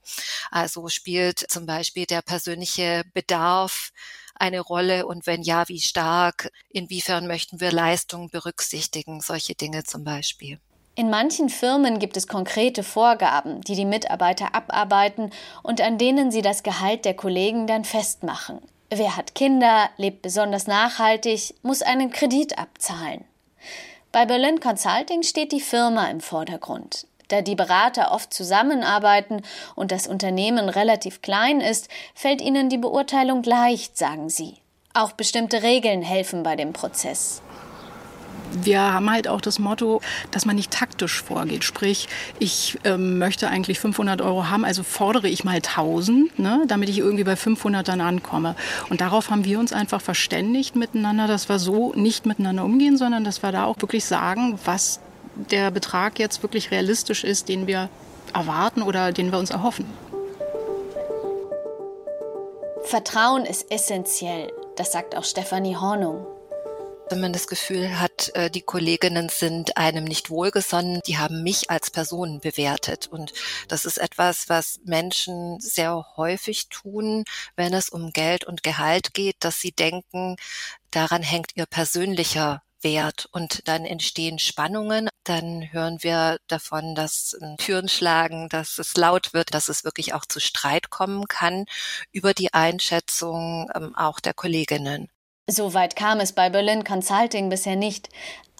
Also 0.51 0.89
spielt 0.89 1.39
zum 1.39 1.67
Beispiel 1.67 2.07
der 2.07 2.23
persönliche 2.23 3.05
Bedarf, 3.15 3.93
eine 4.35 4.59
Rolle 4.59 5.07
und 5.07 5.29
wenn 5.29 5.43
ja, 5.43 5.69
wie 5.69 5.81
stark? 5.81 6.51
Inwiefern 6.69 7.29
möchten 7.29 7.61
wir 7.61 7.71
Leistungen 7.71 8.29
berücksichtigen? 8.31 9.21
Solche 9.21 9.55
Dinge 9.55 9.85
zum 9.85 10.03
Beispiel. 10.03 10.59
In 10.97 11.11
manchen 11.11 11.49
Firmen 11.49 11.99
gibt 11.99 12.17
es 12.17 12.29
konkrete 12.29 12.85
Vorgaben, 12.85 13.61
die 13.63 13.75
die 13.75 13.85
Mitarbeiter 13.85 14.55
abarbeiten 14.55 15.31
und 15.65 15.81
an 15.81 15.99
denen 15.99 16.31
sie 16.31 16.43
das 16.43 16.63
Gehalt 16.63 17.05
der 17.05 17.15
Kollegen 17.15 17.67
dann 17.67 17.85
festmachen. 17.85 18.61
Wer 18.91 19.17
hat 19.17 19.35
Kinder, 19.35 19.91
lebt 19.97 20.23
besonders 20.23 20.69
nachhaltig, 20.69 21.55
muss 21.63 21.83
einen 21.83 22.11
Kredit 22.11 22.59
abzahlen. 22.59 23.25
Bei 24.13 24.25
Berlin 24.25 24.61
Consulting 24.61 25.25
steht 25.25 25.51
die 25.51 25.61
Firma 25.61 26.07
im 26.07 26.21
Vordergrund. 26.21 27.09
Da 27.27 27.43
die 27.43 27.57
Berater 27.57 28.13
oft 28.13 28.33
zusammenarbeiten 28.33 29.43
und 29.75 29.91
das 29.91 30.07
Unternehmen 30.07 30.69
relativ 30.69 31.23
klein 31.23 31.61
ist, 31.61 31.89
fällt 32.15 32.41
ihnen 32.41 32.69
die 32.69 32.79
Beurteilung 32.79 33.43
leicht, 33.43 33.99
sagen 33.99 34.29
sie. 34.29 34.59
Auch 34.93 35.11
bestimmte 35.11 35.65
Regeln 35.65 36.03
helfen 36.03 36.45
bei 36.45 36.55
dem 36.55 36.73
Prozess 36.73 37.43
wir 38.53 38.81
haben 38.81 39.11
halt 39.11 39.29
auch 39.29 39.41
das 39.41 39.59
Motto, 39.59 40.01
dass 40.31 40.47
man 40.47 40.57
nicht 40.57 40.71
taktisch 40.71 41.23
vorgeht. 41.23 41.65
Sprich, 41.65 42.09
ich 42.39 42.79
ähm, 42.85 43.19
möchte 43.19 43.49
eigentlich 43.49 43.81
500 43.81 44.23
Euro 44.23 44.49
haben, 44.49 44.65
also 44.65 44.83
fordere 44.83 45.29
ich 45.29 45.45
mal 45.45 45.57
1000, 45.57 46.39
ne, 46.39 46.65
damit 46.67 46.89
ich 46.89 46.99
irgendwie 46.99 47.25
bei 47.25 47.37
500 47.37 47.87
dann 47.87 48.01
ankomme. 48.01 48.57
Und 48.91 49.01
darauf 49.01 49.31
haben 49.31 49.45
wir 49.45 49.59
uns 49.59 49.73
einfach 49.73 50.01
verständigt 50.01 50.77
miteinander, 50.77 51.27
dass 51.27 51.49
wir 51.49 51.59
so 51.59 51.93
nicht 51.95 52.27
miteinander 52.27 52.65
umgehen, 52.65 52.97
sondern 52.97 53.25
dass 53.25 53.43
wir 53.43 53.53
da 53.53 53.65
auch 53.65 53.77
wirklich 53.81 54.05
sagen, 54.05 54.59
was 54.65 55.01
der 55.35 55.71
Betrag 55.71 56.19
jetzt 56.19 56.43
wirklich 56.43 56.71
realistisch 56.71 57.25
ist, 57.25 57.49
den 57.49 57.67
wir 57.67 57.89
erwarten 58.33 58.83
oder 58.83 59.13
den 59.13 59.33
wir 59.33 59.39
uns 59.39 59.51
erhoffen. 59.51 59.87
Vertrauen 62.85 63.47
ist 63.47 63.71
essentiell, 63.71 64.53
das 64.77 64.93
sagt 64.93 65.17
auch 65.17 65.25
Stefanie 65.25 65.77
Hornung 65.77 66.27
wenn 67.11 67.21
man 67.21 67.33
das 67.33 67.47
Gefühl 67.47 68.01
hat, 68.01 68.31
äh, 68.35 68.51
die 68.51 68.63
Kolleginnen 68.63 69.29
sind 69.29 69.77
einem 69.77 70.05
nicht 70.05 70.31
wohlgesonnen, 70.31 71.01
die 71.07 71.19
haben 71.19 71.43
mich 71.43 71.71
als 71.71 71.91
Person 71.91 72.41
bewertet. 72.41 73.07
Und 73.09 73.33
das 73.69 73.85
ist 73.85 73.99
etwas, 73.99 74.49
was 74.49 74.81
Menschen 74.85 75.61
sehr 75.61 76.07
häufig 76.17 76.69
tun, 76.69 77.25
wenn 77.57 77.75
es 77.75 77.89
um 77.89 78.13
Geld 78.13 78.45
und 78.45 78.63
Gehalt 78.63 79.15
geht, 79.15 79.37
dass 79.41 79.61
sie 79.61 79.73
denken, 79.73 80.37
daran 80.91 81.23
hängt 81.23 81.53
ihr 81.57 81.67
persönlicher 81.67 82.63
Wert 82.83 83.29
und 83.33 83.67
dann 83.67 83.85
entstehen 83.85 84.39
Spannungen. 84.39 85.09
Dann 85.25 85.73
hören 85.73 85.99
wir 86.03 86.39
davon, 86.47 86.95
dass 86.95 87.37
Türen 87.59 87.89
schlagen, 87.89 88.49
dass 88.51 88.79
es 88.79 88.97
laut 88.97 89.33
wird, 89.33 89.55
dass 89.55 89.69
es 89.69 89.85
wirklich 89.85 90.15
auch 90.15 90.27
zu 90.27 90.41
Streit 90.41 90.91
kommen 90.91 91.27
kann 91.29 91.65
über 92.13 92.35
die 92.35 92.53
Einschätzung 92.53 93.71
ähm, 93.75 93.95
auch 93.97 94.21
der 94.21 94.35
Kolleginnen. 94.35 95.09
So 95.47 95.75
weit 95.75 95.95
kam 95.95 96.21
es 96.21 96.33
bei 96.33 96.49
Berlin 96.49 96.85
Consulting 96.85 97.51
bisher 97.51 97.77
nicht. 97.77 98.09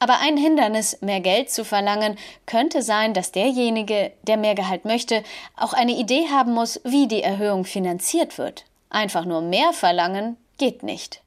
Aber 0.01 0.19
ein 0.21 0.37
Hindernis, 0.37 0.99
mehr 1.01 1.21
Geld 1.21 1.51
zu 1.51 1.65
verlangen, 1.65 2.19
könnte 2.47 2.83
sein, 2.83 3.15
dass 3.15 3.33
derjenige, 3.33 4.13
der 4.23 4.37
mehr 4.37 4.55
Gehalt 4.55 4.85
möchte, 4.85 5.23
auch 5.57 5.73
eine 5.73 5.93
Idee 5.93 6.29
haben 6.31 6.53
muss, 6.53 6.81
wie 6.85 7.07
die 7.09 7.23
Erhöhung 7.23 7.65
finanziert 7.65 8.37
wird. 8.37 8.65
Einfach 8.91 9.25
nur 9.25 9.41
mehr 9.41 9.73
verlangen 9.73 10.37
geht 10.59 10.83
nicht. 10.83 11.23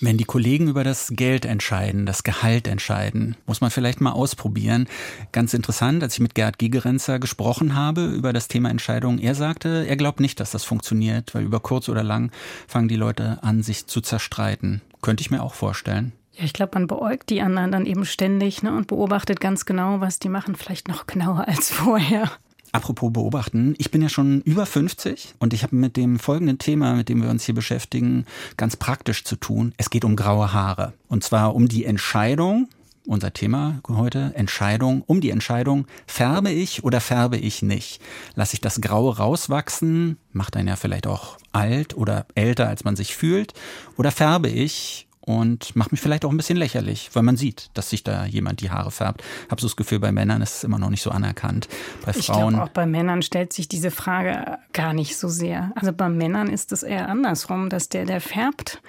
Wenn 0.00 0.16
die 0.16 0.24
Kollegen 0.24 0.68
über 0.68 0.84
das 0.84 1.08
Geld 1.12 1.44
entscheiden, 1.44 2.06
das 2.06 2.22
Gehalt 2.22 2.68
entscheiden, 2.68 3.36
muss 3.46 3.60
man 3.60 3.72
vielleicht 3.72 4.00
mal 4.00 4.12
ausprobieren. 4.12 4.86
Ganz 5.32 5.54
interessant, 5.54 6.04
als 6.04 6.14
ich 6.14 6.20
mit 6.20 6.36
Gerhard 6.36 6.58
Gigerenzer 6.58 7.18
gesprochen 7.18 7.74
habe 7.74 8.06
über 8.06 8.32
das 8.32 8.46
Thema 8.46 8.70
Entscheidungen, 8.70 9.18
er 9.18 9.34
sagte, 9.34 9.86
er 9.88 9.96
glaubt 9.96 10.20
nicht, 10.20 10.38
dass 10.38 10.52
das 10.52 10.62
funktioniert, 10.62 11.34
weil 11.34 11.42
über 11.42 11.58
kurz 11.58 11.88
oder 11.88 12.04
lang 12.04 12.30
fangen 12.68 12.86
die 12.86 12.96
Leute 12.96 13.38
an, 13.42 13.64
sich 13.64 13.88
zu 13.88 14.00
zerstreiten. 14.00 14.82
Könnte 15.02 15.22
ich 15.22 15.32
mir 15.32 15.42
auch 15.42 15.54
vorstellen. 15.54 16.12
Ja, 16.34 16.44
ich 16.44 16.52
glaube, 16.52 16.70
man 16.74 16.86
beäugt 16.86 17.30
die 17.30 17.42
anderen 17.42 17.72
dann 17.72 17.84
eben 17.84 18.04
ständig 18.04 18.62
ne, 18.62 18.76
und 18.76 18.86
beobachtet 18.86 19.40
ganz 19.40 19.64
genau, 19.64 20.00
was 20.00 20.20
die 20.20 20.28
machen, 20.28 20.54
vielleicht 20.54 20.86
noch 20.86 21.08
genauer 21.08 21.48
als 21.48 21.72
vorher. 21.72 22.30
Apropos 22.72 23.12
beobachten, 23.12 23.74
ich 23.78 23.90
bin 23.90 24.02
ja 24.02 24.08
schon 24.08 24.42
über 24.42 24.66
50 24.66 25.34
und 25.38 25.54
ich 25.54 25.62
habe 25.62 25.76
mit 25.76 25.96
dem 25.96 26.18
folgenden 26.18 26.58
Thema, 26.58 26.94
mit 26.94 27.08
dem 27.08 27.22
wir 27.22 27.30
uns 27.30 27.44
hier 27.44 27.54
beschäftigen, 27.54 28.26
ganz 28.56 28.76
praktisch 28.76 29.24
zu 29.24 29.36
tun. 29.36 29.72
Es 29.78 29.90
geht 29.90 30.04
um 30.04 30.16
graue 30.16 30.52
Haare. 30.52 30.92
Und 31.08 31.24
zwar 31.24 31.54
um 31.54 31.68
die 31.68 31.84
Entscheidung, 31.86 32.68
unser 33.06 33.32
Thema 33.32 33.80
heute, 33.88 34.32
Entscheidung, 34.34 35.02
um 35.06 35.22
die 35.22 35.30
Entscheidung, 35.30 35.86
färbe 36.06 36.50
ich 36.50 36.84
oder 36.84 37.00
färbe 37.00 37.38
ich 37.38 37.62
nicht? 37.62 38.02
Lasse 38.34 38.54
ich 38.54 38.60
das 38.60 38.82
Graue 38.82 39.16
rauswachsen? 39.16 40.18
Macht 40.32 40.56
einen 40.56 40.68
ja 40.68 40.76
vielleicht 40.76 41.06
auch 41.06 41.38
alt 41.52 41.96
oder 41.96 42.26
älter, 42.34 42.68
als 42.68 42.84
man 42.84 42.96
sich 42.96 43.16
fühlt? 43.16 43.54
Oder 43.96 44.10
färbe 44.10 44.48
ich 44.48 45.07
und 45.28 45.76
macht 45.76 45.92
mich 45.92 46.00
vielleicht 46.00 46.24
auch 46.24 46.30
ein 46.30 46.38
bisschen 46.38 46.56
lächerlich, 46.56 47.10
weil 47.12 47.22
man 47.22 47.36
sieht, 47.36 47.68
dass 47.74 47.90
sich 47.90 48.02
da 48.02 48.24
jemand 48.24 48.62
die 48.62 48.70
Haare 48.70 48.90
färbt. 48.90 49.22
Habe 49.50 49.60
so 49.60 49.66
das 49.66 49.76
Gefühl, 49.76 50.00
bei 50.00 50.10
Männern 50.10 50.40
ist 50.40 50.56
es 50.56 50.64
immer 50.64 50.78
noch 50.78 50.88
nicht 50.88 51.02
so 51.02 51.10
anerkannt. 51.10 51.68
Bei 52.04 52.12
ich 52.16 52.26
Frauen. 52.26 52.54
glaube, 52.54 52.64
auch 52.64 52.68
bei 52.70 52.86
Männern 52.86 53.20
stellt 53.20 53.52
sich 53.52 53.68
diese 53.68 53.90
Frage 53.90 54.58
gar 54.72 54.94
nicht 54.94 55.18
so 55.18 55.28
sehr. 55.28 55.72
Also 55.74 55.92
bei 55.92 56.08
Männern 56.08 56.48
ist 56.48 56.72
es 56.72 56.82
eher 56.82 57.10
andersrum, 57.10 57.68
dass 57.68 57.90
der, 57.90 58.06
der 58.06 58.22
färbt, 58.22 58.80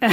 äh, 0.00 0.08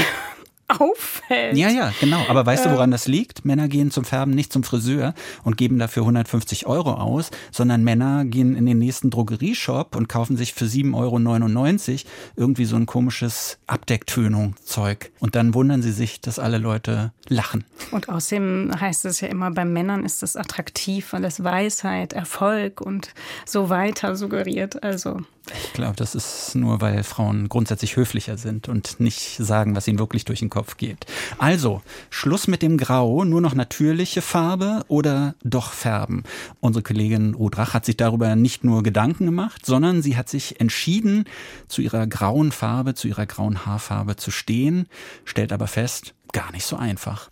auffällt. 0.80 1.58
Ja, 1.58 1.70
ja, 1.70 1.94
genau. 2.00 2.24
Aber 2.28 2.46
weißt 2.46 2.66
du, 2.66 2.72
woran 2.72 2.92
das 2.92 3.08
liegt? 3.08 3.46
Männer 3.46 3.68
gehen 3.68 3.92
zum 3.92 4.06
Färben 4.06 4.34
nicht 4.34 4.54
zum 4.54 4.64
Friseur 4.64 5.14
und 5.44 5.58
geben 5.58 5.80
dafür 5.80 6.04
150 6.04 6.68
Euro 6.68 6.94
aus, 6.94 7.32
sondern 7.52 7.84
Männer 7.84 8.26
gehen 8.26 8.56
in 8.56 8.66
den 8.66 8.78
nächsten 8.78 9.10
Drogerieshop 9.10 9.96
und 9.96 10.08
kaufen 10.10 10.38
sich 10.38 10.54
für 10.54 10.66
7,99 10.66 11.92
Euro 11.92 12.12
irgendwie 12.36 12.66
so 12.66 12.76
ein 12.76 12.86
komisches 12.86 13.58
Abdecktönung-Zeug. 13.68 15.12
Und 15.20 15.36
dann 15.36 15.54
wundern 15.54 15.82
sie 15.82 15.92
sich, 15.92 16.22
dass 16.22 16.40
alle 16.40 16.58
Leute 16.58 17.12
lachen. 17.28 17.64
Und 17.92 18.10
außerdem 18.10 18.72
heißt 18.80 19.06
es 19.06 19.22
ja 19.22 19.28
immer, 19.28 19.52
bei 19.52 19.66
Männern 19.66 20.06
ist 20.06 20.24
es 20.24 20.36
attraktiv, 20.36 21.14
weil 21.14 21.26
es 21.26 21.44
Weisheit, 21.44 22.14
Erfolg 22.14 22.82
und 22.82 23.14
so 23.46 23.70
weiter 23.70 24.16
suggeriert. 24.16 24.84
Also 24.84 25.22
ich 25.56 25.74
glaube, 25.74 25.96
das 25.96 26.16
ist 26.16 26.56
nur, 26.56 26.82
weil 26.82 27.04
Frauen 27.04 27.50
grundsätzlich 27.50 27.96
höflicher 27.96 28.38
sind 28.38 28.68
und 28.70 29.00
nicht 29.00 29.38
sagen, 29.38 29.76
was 29.76 29.88
ihnen 29.88 30.00
wirklich 30.00 30.26
durch 30.26 30.40
den 30.40 30.50
Kopf 30.50 30.78
geht. 30.78 31.06
Also, 31.38 31.82
Schluss 32.10 32.48
mit 32.48 32.62
dem 32.62 32.78
Grau, 32.78 33.24
nur 33.24 33.42
noch 33.42 33.54
natürliche 33.54 34.22
Farbe 34.22 34.84
oder 34.88 35.36
doch 35.44 35.74
färben? 35.74 36.24
Unsere 36.60 36.84
Kollegin 36.84 37.34
Ruth 37.34 37.58
Rach 37.58 37.74
hat 37.74 37.86
sich 37.86 37.98
darüber 37.98 38.36
nicht 38.36 38.64
nur 38.64 38.84
Gedanken 38.84 39.26
gemacht, 39.26 39.66
sondern 39.66 40.02
sie 40.02 40.18
hat 40.18 40.30
sich 40.30 40.60
entschieden, 40.60 41.26
zu 41.68 41.82
ihrer 41.82 42.08
grauen 42.08 42.52
Farbe, 42.52 42.94
zu 42.94 43.08
ihrer 43.08 43.26
grauen 43.26 43.66
Haarfarbe 43.66 44.16
zu 44.16 44.32
stehen, 44.32 44.88
stellt 45.26 45.54
aber 45.54 45.68
fest, 45.68 46.14
gar 46.32 46.52
nicht 46.52 46.66
so 46.66 46.76
einfach. 46.76 47.30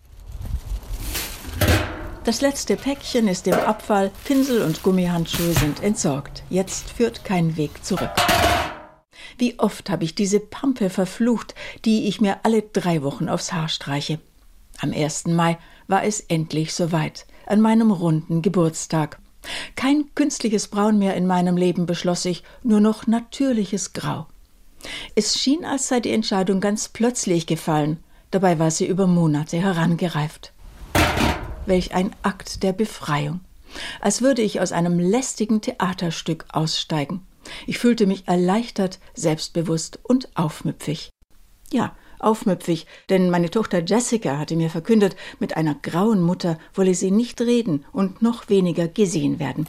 Das 2.30 2.42
letzte 2.42 2.76
Päckchen 2.76 3.26
ist 3.26 3.48
im 3.48 3.54
Abfall, 3.54 4.12
Pinsel 4.24 4.62
und 4.62 4.84
Gummihandschuhe 4.84 5.52
sind 5.52 5.82
entsorgt. 5.82 6.44
Jetzt 6.48 6.90
führt 6.90 7.24
kein 7.24 7.56
Weg 7.56 7.84
zurück. 7.84 8.12
Wie 9.36 9.58
oft 9.58 9.90
habe 9.90 10.04
ich 10.04 10.14
diese 10.14 10.38
Pampe 10.38 10.90
verflucht, 10.90 11.56
die 11.84 12.06
ich 12.06 12.20
mir 12.20 12.44
alle 12.44 12.62
drei 12.62 13.02
Wochen 13.02 13.28
aufs 13.28 13.52
Haar 13.52 13.68
streiche. 13.68 14.20
Am 14.78 14.92
1. 14.92 15.26
Mai 15.26 15.58
war 15.88 16.04
es 16.04 16.20
endlich 16.20 16.72
soweit, 16.72 17.26
an 17.46 17.60
meinem 17.60 17.90
runden 17.90 18.42
Geburtstag. 18.42 19.18
Kein 19.74 20.04
künstliches 20.14 20.68
Braun 20.68 21.00
mehr 21.00 21.16
in 21.16 21.26
meinem 21.26 21.56
Leben, 21.56 21.84
beschloss 21.84 22.24
ich, 22.26 22.44
nur 22.62 22.78
noch 22.78 23.08
natürliches 23.08 23.92
Grau. 23.92 24.28
Es 25.16 25.36
schien, 25.36 25.64
als 25.64 25.88
sei 25.88 25.98
die 25.98 26.12
Entscheidung 26.12 26.60
ganz 26.60 26.90
plötzlich 26.90 27.48
gefallen, 27.48 27.98
dabei 28.30 28.60
war 28.60 28.70
sie 28.70 28.86
über 28.86 29.08
Monate 29.08 29.56
herangereift. 29.56 30.52
Welch 31.70 31.94
ein 31.94 32.10
Akt 32.24 32.64
der 32.64 32.72
Befreiung. 32.72 33.42
Als 34.00 34.22
würde 34.22 34.42
ich 34.42 34.60
aus 34.60 34.72
einem 34.72 34.98
lästigen 34.98 35.60
Theaterstück 35.60 36.46
aussteigen. 36.52 37.24
Ich 37.64 37.78
fühlte 37.78 38.08
mich 38.08 38.26
erleichtert, 38.26 38.98
selbstbewusst 39.14 40.00
und 40.02 40.36
aufmüpfig. 40.36 41.10
Ja, 41.72 41.94
aufmüpfig, 42.18 42.86
denn 43.08 43.30
meine 43.30 43.50
Tochter 43.50 43.84
Jessica 43.84 44.36
hatte 44.36 44.56
mir 44.56 44.68
verkündet, 44.68 45.14
mit 45.38 45.56
einer 45.56 45.76
grauen 45.76 46.20
Mutter 46.20 46.58
wolle 46.74 46.94
sie 46.94 47.12
nicht 47.12 47.40
reden 47.40 47.84
und 47.92 48.20
noch 48.20 48.48
weniger 48.48 48.88
gesehen 48.88 49.38
werden. 49.38 49.64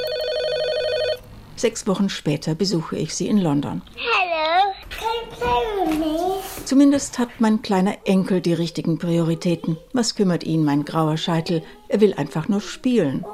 Sechs 1.55 1.85
Wochen 1.87 2.09
später 2.09 2.55
besuche 2.55 2.97
ich 2.97 3.13
sie 3.13 3.27
in 3.27 3.37
London. 3.37 3.81
Hello, 3.95 4.73
can 4.89 5.07
you 5.21 5.35
play 5.37 5.89
with 5.89 5.99
me? 5.99 6.65
Zumindest 6.65 7.19
hat 7.19 7.29
mein 7.39 7.61
kleiner 7.61 7.97
Enkel 8.05 8.41
die 8.41 8.53
richtigen 8.53 8.97
Prioritäten. 8.97 9.77
Was 9.93 10.15
kümmert 10.15 10.43
ihn 10.43 10.63
mein 10.63 10.85
grauer 10.85 11.17
Scheitel? 11.17 11.63
Er 11.87 12.01
will 12.01 12.13
einfach 12.13 12.47
nur 12.47 12.61
spielen. 12.61 13.25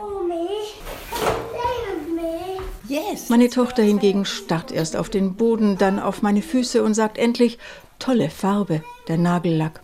Meine 3.29 3.49
Tochter 3.49 3.83
hingegen 3.83 4.25
starrt 4.25 4.71
erst 4.71 4.95
auf 4.95 5.09
den 5.09 5.35
Boden, 5.35 5.77
dann 5.77 5.99
auf 5.99 6.21
meine 6.21 6.41
Füße 6.41 6.81
und 6.83 6.93
sagt 6.93 7.17
endlich, 7.17 7.57
tolle 7.99 8.29
Farbe, 8.29 8.81
der 9.07 9.17
Nagellack. 9.17 9.81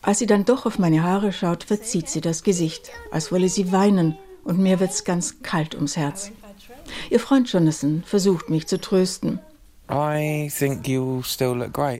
Als 0.00 0.20
sie 0.20 0.26
dann 0.26 0.44
doch 0.44 0.64
auf 0.64 0.78
meine 0.78 1.02
Haare 1.02 1.32
schaut, 1.32 1.64
verzieht 1.64 2.08
sie 2.08 2.20
das 2.20 2.44
Gesicht, 2.44 2.90
als 3.10 3.32
wolle 3.32 3.48
sie 3.48 3.72
weinen, 3.72 4.16
und 4.44 4.58
mir 4.58 4.80
wird's 4.80 5.04
ganz 5.04 5.42
kalt 5.42 5.74
ums 5.74 5.96
Herz. 5.96 6.30
Ihr 7.10 7.20
Freund 7.20 7.50
Jonathan 7.52 8.02
versucht 8.06 8.50
mich 8.50 8.66
zu 8.66 8.80
trösten. 8.80 9.40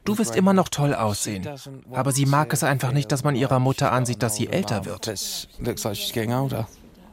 Du 0.05 0.19
wirst 0.19 0.37
immer 0.37 0.53
noch 0.53 0.69
toll 0.69 0.95
aussehen. 0.95 1.49
Aber 1.91 2.13
sie 2.13 2.27
mag 2.27 2.53
es 2.53 2.63
einfach 2.63 2.93
nicht, 2.93 3.11
dass 3.11 3.25
man 3.25 3.35
ihrer 3.35 3.59
Mutter 3.61 3.93
ansieht, 3.93 4.23
dass 4.23 4.37
sie 4.37 4.49
älter 4.49 4.85
wird. 4.85 5.09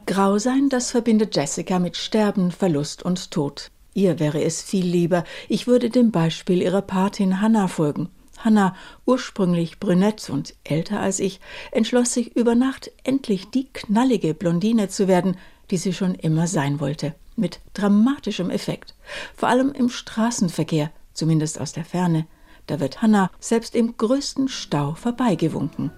Grau 0.04 0.38
sein, 0.38 0.68
das 0.68 0.90
verbindet 0.90 1.34
Jessica 1.34 1.78
mit 1.78 1.96
Sterben, 1.96 2.52
Verlust 2.52 3.02
und 3.02 3.30
Tod. 3.30 3.70
Ihr 3.94 4.20
wäre 4.20 4.42
es 4.42 4.60
viel 4.62 4.84
lieber, 4.84 5.24
ich 5.48 5.66
würde 5.66 5.88
dem 5.88 6.10
Beispiel 6.10 6.60
ihrer 6.60 6.82
Patin 6.82 7.40
Hannah 7.40 7.68
folgen. 7.68 8.10
Hannah, 8.38 8.76
ursprünglich 9.06 9.80
brünett 9.80 10.28
und 10.28 10.54
älter 10.62 11.00
als 11.00 11.18
ich, 11.18 11.40
entschloss 11.72 12.12
sich 12.12 12.36
über 12.36 12.54
Nacht 12.54 12.92
endlich 13.02 13.48
die 13.50 13.72
knallige 13.72 14.34
Blondine 14.34 14.88
zu 14.88 15.08
werden, 15.08 15.38
die 15.70 15.78
sie 15.78 15.94
schon 15.94 16.14
immer 16.14 16.46
sein 16.46 16.78
wollte 16.78 17.14
mit 17.36 17.60
dramatischem 17.74 18.50
Effekt. 18.50 18.94
Vor 19.34 19.48
allem 19.48 19.72
im 19.72 19.88
Straßenverkehr, 19.88 20.90
zumindest 21.12 21.60
aus 21.60 21.72
der 21.72 21.84
Ferne. 21.84 22.26
Da 22.66 22.80
wird 22.80 23.02
Hannah 23.02 23.30
selbst 23.38 23.74
im 23.74 23.96
größten 23.96 24.48
Stau 24.48 24.94
vorbeigewunken. 24.94 25.90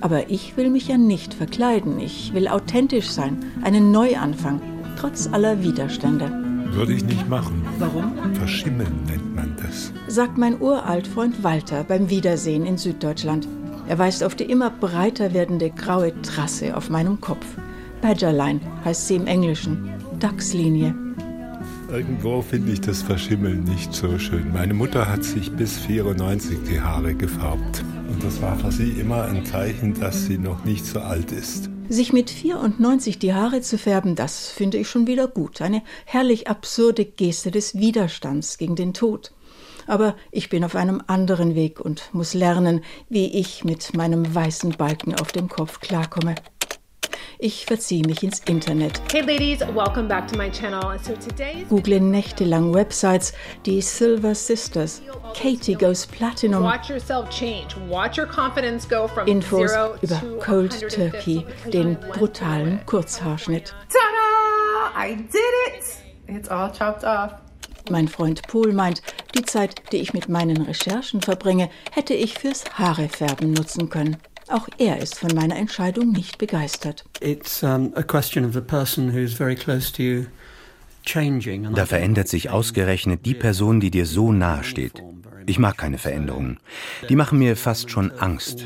Aber 0.00 0.30
ich 0.30 0.56
will 0.56 0.68
mich 0.68 0.88
ja 0.88 0.98
nicht 0.98 1.32
verkleiden. 1.32 1.98
Ich 1.98 2.34
will 2.34 2.48
authentisch 2.48 3.08
sein, 3.08 3.44
einen 3.62 3.90
Neuanfang, 3.90 4.60
trotz 4.98 5.28
aller 5.28 5.62
Widerstände. 5.62 6.30
Würde 6.72 6.94
ich 6.94 7.04
nicht 7.04 7.28
machen. 7.28 7.64
Warum? 7.78 8.12
Verschimmeln 8.34 9.04
nennt 9.06 9.34
man 9.34 9.54
das. 9.62 9.92
Sagt 10.08 10.38
mein 10.38 10.60
Uraltfreund 10.60 11.42
Walter 11.42 11.84
beim 11.84 12.10
Wiedersehen 12.10 12.66
in 12.66 12.78
Süddeutschland. 12.78 13.46
Er 13.88 13.98
weist 13.98 14.24
auf 14.24 14.34
die 14.34 14.44
immer 14.44 14.70
breiter 14.70 15.34
werdende 15.34 15.70
graue 15.70 16.20
Trasse 16.22 16.76
auf 16.76 16.88
meinem 16.88 17.20
Kopf. 17.20 17.44
Badgerline 18.00 18.60
heißt 18.84 19.06
sie 19.06 19.16
im 19.16 19.26
Englischen. 19.26 20.01
Dachslinie. 20.22 20.94
Irgendwo 21.90 22.42
finde 22.42 22.70
ich 22.72 22.80
das 22.80 23.02
Verschimmeln 23.02 23.64
nicht 23.64 23.92
so 23.92 24.20
schön. 24.20 24.52
Meine 24.52 24.72
Mutter 24.72 25.08
hat 25.08 25.24
sich 25.24 25.50
bis 25.50 25.78
94 25.80 26.58
die 26.70 26.80
Haare 26.80 27.16
gefärbt. 27.16 27.84
Und 28.08 28.22
das 28.22 28.40
war 28.40 28.56
für 28.56 28.70
sie 28.70 28.90
immer 28.90 29.24
ein 29.24 29.44
Zeichen, 29.44 29.98
dass 29.98 30.26
sie 30.26 30.38
noch 30.38 30.64
nicht 30.64 30.86
so 30.86 31.00
alt 31.00 31.32
ist. 31.32 31.68
Sich 31.88 32.12
mit 32.12 32.30
94 32.30 33.18
die 33.18 33.34
Haare 33.34 33.62
zu 33.62 33.78
färben, 33.78 34.14
das 34.14 34.48
finde 34.48 34.78
ich 34.78 34.88
schon 34.88 35.08
wieder 35.08 35.26
gut. 35.26 35.60
Eine 35.60 35.82
herrlich 36.06 36.46
absurde 36.46 37.04
Geste 37.04 37.50
des 37.50 37.74
Widerstands 37.74 38.58
gegen 38.58 38.76
den 38.76 38.94
Tod. 38.94 39.32
Aber 39.88 40.14
ich 40.30 40.48
bin 40.48 40.62
auf 40.62 40.76
einem 40.76 41.02
anderen 41.08 41.56
Weg 41.56 41.80
und 41.80 42.10
muss 42.12 42.32
lernen, 42.32 42.82
wie 43.08 43.26
ich 43.26 43.64
mit 43.64 43.96
meinem 43.96 44.32
weißen 44.32 44.70
Balken 44.78 45.16
auf 45.16 45.32
dem 45.32 45.48
Kopf 45.48 45.80
klarkomme. 45.80 46.36
Ich 47.38 47.66
verziehe 47.66 48.04
mich 48.04 48.22
ins 48.22 48.40
Internet. 48.40 49.00
Hey 49.12 49.22
ladies, 49.22 49.60
welcome 49.74 50.08
back 50.08 50.26
to 50.28 50.36
my 50.36 50.50
channel. 50.50 50.98
So 51.02 51.14
today's 51.14 51.68
Google 51.68 52.00
nächtelang 52.00 52.72
Websites, 52.72 53.32
die 53.66 53.80
Silver 53.80 54.34
Sisters, 54.34 55.02
Katie 55.34 55.74
Goes 55.74 56.06
Platinum, 56.06 56.62
Watch 56.62 56.88
yourself 56.88 57.28
change. 57.30 57.76
Watch 57.88 58.18
your 58.18 58.26
confidence 58.26 58.88
go 58.88 59.08
from 59.08 59.26
Infos 59.26 59.72
über 60.02 60.22
Cold 60.40 60.88
Turkey, 60.88 61.44
den 61.72 61.96
brutalen 62.12 62.80
Kurzhaarschnitt. 62.86 63.74
Tada! 63.88 64.94
I 64.96 65.14
did 65.16 65.40
it! 65.68 65.84
It's 66.28 66.48
all 66.48 66.70
chopped 66.70 67.04
off. 67.04 67.34
Mein 67.90 68.08
Freund 68.08 68.42
Pohl 68.46 68.72
meint, 68.72 69.02
die 69.34 69.42
Zeit, 69.42 69.82
die 69.92 69.96
ich 69.96 70.12
mit 70.12 70.28
meinen 70.28 70.62
Recherchen 70.62 71.20
verbringe, 71.20 71.68
hätte 71.90 72.14
ich 72.14 72.38
fürs 72.38 72.64
Haarefärben 72.78 73.52
nutzen 73.52 73.90
können. 73.90 74.16
Auch 74.48 74.68
er 74.78 75.00
ist 75.00 75.18
von 75.18 75.34
meiner 75.34 75.56
Entscheidung 75.56 76.12
nicht 76.12 76.38
begeistert. 76.38 77.04
It's 77.20 77.62
um, 77.62 77.92
a 77.94 78.02
question 78.02 78.44
of 78.44 78.52
the 78.52 78.60
person 78.60 79.14
who's 79.14 79.32
very 79.32 79.54
close 79.54 79.92
to 79.92 80.02
you. 80.02 80.24
Da 81.74 81.86
verändert 81.86 82.28
sich 82.28 82.50
ausgerechnet 82.50 83.26
die 83.26 83.34
Person, 83.34 83.80
die 83.80 83.90
dir 83.90 84.06
so 84.06 84.30
nahe 84.30 84.62
steht. 84.62 85.02
Ich 85.46 85.58
mag 85.58 85.76
keine 85.76 85.98
Veränderungen. 85.98 86.60
Die 87.08 87.16
machen 87.16 87.38
mir 87.38 87.56
fast 87.56 87.90
schon 87.90 88.12
Angst. 88.12 88.64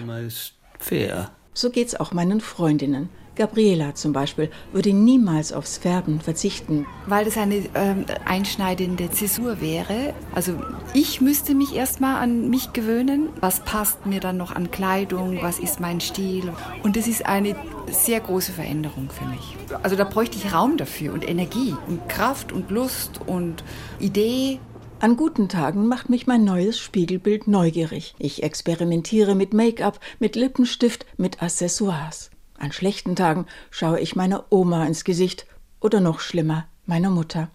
So 1.55 1.71
geht's 1.71 1.95
auch 1.95 2.13
meinen 2.13 2.41
Freundinnen. 2.43 3.09
Gabriela 3.37 3.95
zum 3.95 4.13
Beispiel 4.13 4.51
würde 4.73 4.93
niemals 4.93 5.53
aufs 5.53 5.79
Färben 5.79 6.21
verzichten. 6.21 6.87
Weil 7.07 7.25
das 7.25 7.37
eine 7.37 7.63
ähm, 7.75 8.05
einschneidende 8.25 9.11
Zäsur 9.11 9.61
wäre. 9.61 10.15
Also 10.35 10.55
ich 10.95 11.21
müsste 11.21 11.55
mich 11.55 11.75
erstmal 11.75 12.17
an 12.17 12.49
mich 12.49 12.73
gewöhnen. 12.73 13.29
Was 13.41 13.61
passt 13.61 14.07
mir 14.07 14.21
dann 14.21 14.37
noch 14.37 14.55
an 14.55 14.71
Kleidung? 14.71 15.39
Was 15.43 15.59
ist 15.59 15.81
mein 15.81 16.01
Stil? 16.01 16.53
Und 16.83 16.97
das 16.97 17.07
ist 17.07 17.27
eine 17.27 17.55
sehr 17.91 18.21
große 18.21 18.53
Veränderung 18.53 19.11
für 19.11 19.27
mich. 19.27 19.57
Also 19.83 19.97
da 19.97 20.05
bräuchte 20.05 20.37
ich 20.37 20.53
Raum 20.53 20.77
dafür 20.77 21.13
und 21.13 21.29
Energie 21.29 21.75
und 21.87 22.09
Kraft 22.09 22.53
und 22.53 22.71
Lust 22.71 23.21
und 23.27 23.63
Idee. 24.01 24.59
An 24.99 25.17
guten 25.17 25.51
Tagen 25.51 25.89
macht 25.89 26.09
mich 26.09 26.27
mein 26.27 26.45
neues 26.45 26.79
Spiegelbild 26.79 27.49
neugierig. 27.49 28.15
Ich 28.19 28.43
experimentiere 28.43 29.35
mit 29.35 29.53
Make-up, 29.53 30.01
mit 30.19 30.37
Lippenstift, 30.37 31.05
mit 31.19 31.43
Accessoires. 31.43 32.31
An 32.59 32.73
schlechten 32.73 33.17
Tagen 33.17 33.47
schaue 33.71 34.01
ich 34.01 34.17
meiner 34.17 34.47
Oma 34.51 34.87
ins 34.87 35.05
Gesicht 35.05 35.47
oder 35.81 36.01
noch 36.01 36.21
schlimmer, 36.21 36.67
meiner 36.87 37.11
Mutter. 37.11 37.51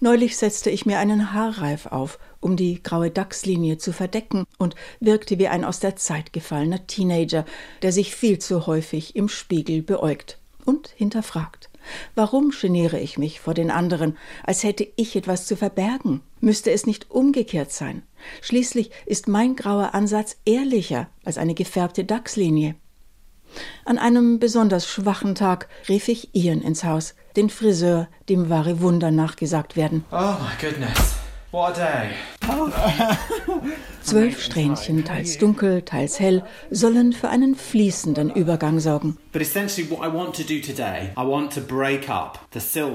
Neulich 0.00 0.36
setzte 0.36 0.70
ich 0.70 0.84
mir 0.84 0.98
einen 0.98 1.32
Haarreif 1.32 1.86
auf, 1.86 2.18
um 2.40 2.56
die 2.56 2.82
graue 2.82 3.10
Dachslinie 3.10 3.78
zu 3.78 3.92
verdecken 3.92 4.44
und 4.58 4.74
wirkte 5.00 5.38
wie 5.38 5.48
ein 5.48 5.64
aus 5.64 5.80
der 5.80 5.96
Zeit 5.96 6.32
gefallener 6.32 6.86
Teenager, 6.86 7.46
der 7.82 7.92
sich 7.92 8.14
viel 8.14 8.38
zu 8.38 8.66
häufig 8.66 9.16
im 9.16 9.28
Spiegel 9.28 9.82
beäugt 9.82 10.38
und 10.66 10.88
hinterfragt. 10.88 11.70
Warum 12.14 12.50
geniere 12.50 12.98
ich 12.98 13.18
mich 13.18 13.40
vor 13.40 13.54
den 13.54 13.70
anderen, 13.70 14.16
als 14.42 14.62
hätte 14.62 14.86
ich 14.96 15.16
etwas 15.16 15.46
zu 15.46 15.56
verbergen? 15.56 16.20
Müsste 16.40 16.70
es 16.70 16.86
nicht 16.86 17.10
umgekehrt 17.10 17.72
sein? 17.72 18.02
Schließlich 18.40 18.90
ist 19.06 19.28
mein 19.28 19.56
grauer 19.56 19.94
Ansatz 19.94 20.36
ehrlicher 20.46 21.08
als 21.24 21.36
eine 21.36 21.54
gefärbte 21.54 22.04
Dachslinie. 22.04 22.74
An 23.84 23.98
einem 23.98 24.38
besonders 24.38 24.86
schwachen 24.86 25.34
Tag 25.34 25.68
rief 25.88 26.08
ich 26.08 26.34
Ian 26.34 26.62
ins 26.62 26.84
Haus, 26.84 27.14
den 27.36 27.50
Friseur, 27.50 28.08
dem 28.28 28.48
wahre 28.50 28.80
Wunder 28.80 29.10
nachgesagt 29.10 29.76
werden. 29.76 30.04
Oh 30.10 30.16
my 30.16 30.54
goodness. 30.60 31.14
What 31.54 31.78
a 31.78 32.02
day. 32.02 32.10
Zwölf 34.02 34.42
Strähnchen, 34.42 35.04
teils 35.04 35.38
dunkel, 35.38 35.82
teils 35.82 36.18
hell, 36.18 36.42
sollen 36.70 37.12
für 37.12 37.28
einen 37.28 37.54
fließenden 37.54 38.30
Übergang 38.30 38.80
sorgen. 38.80 39.16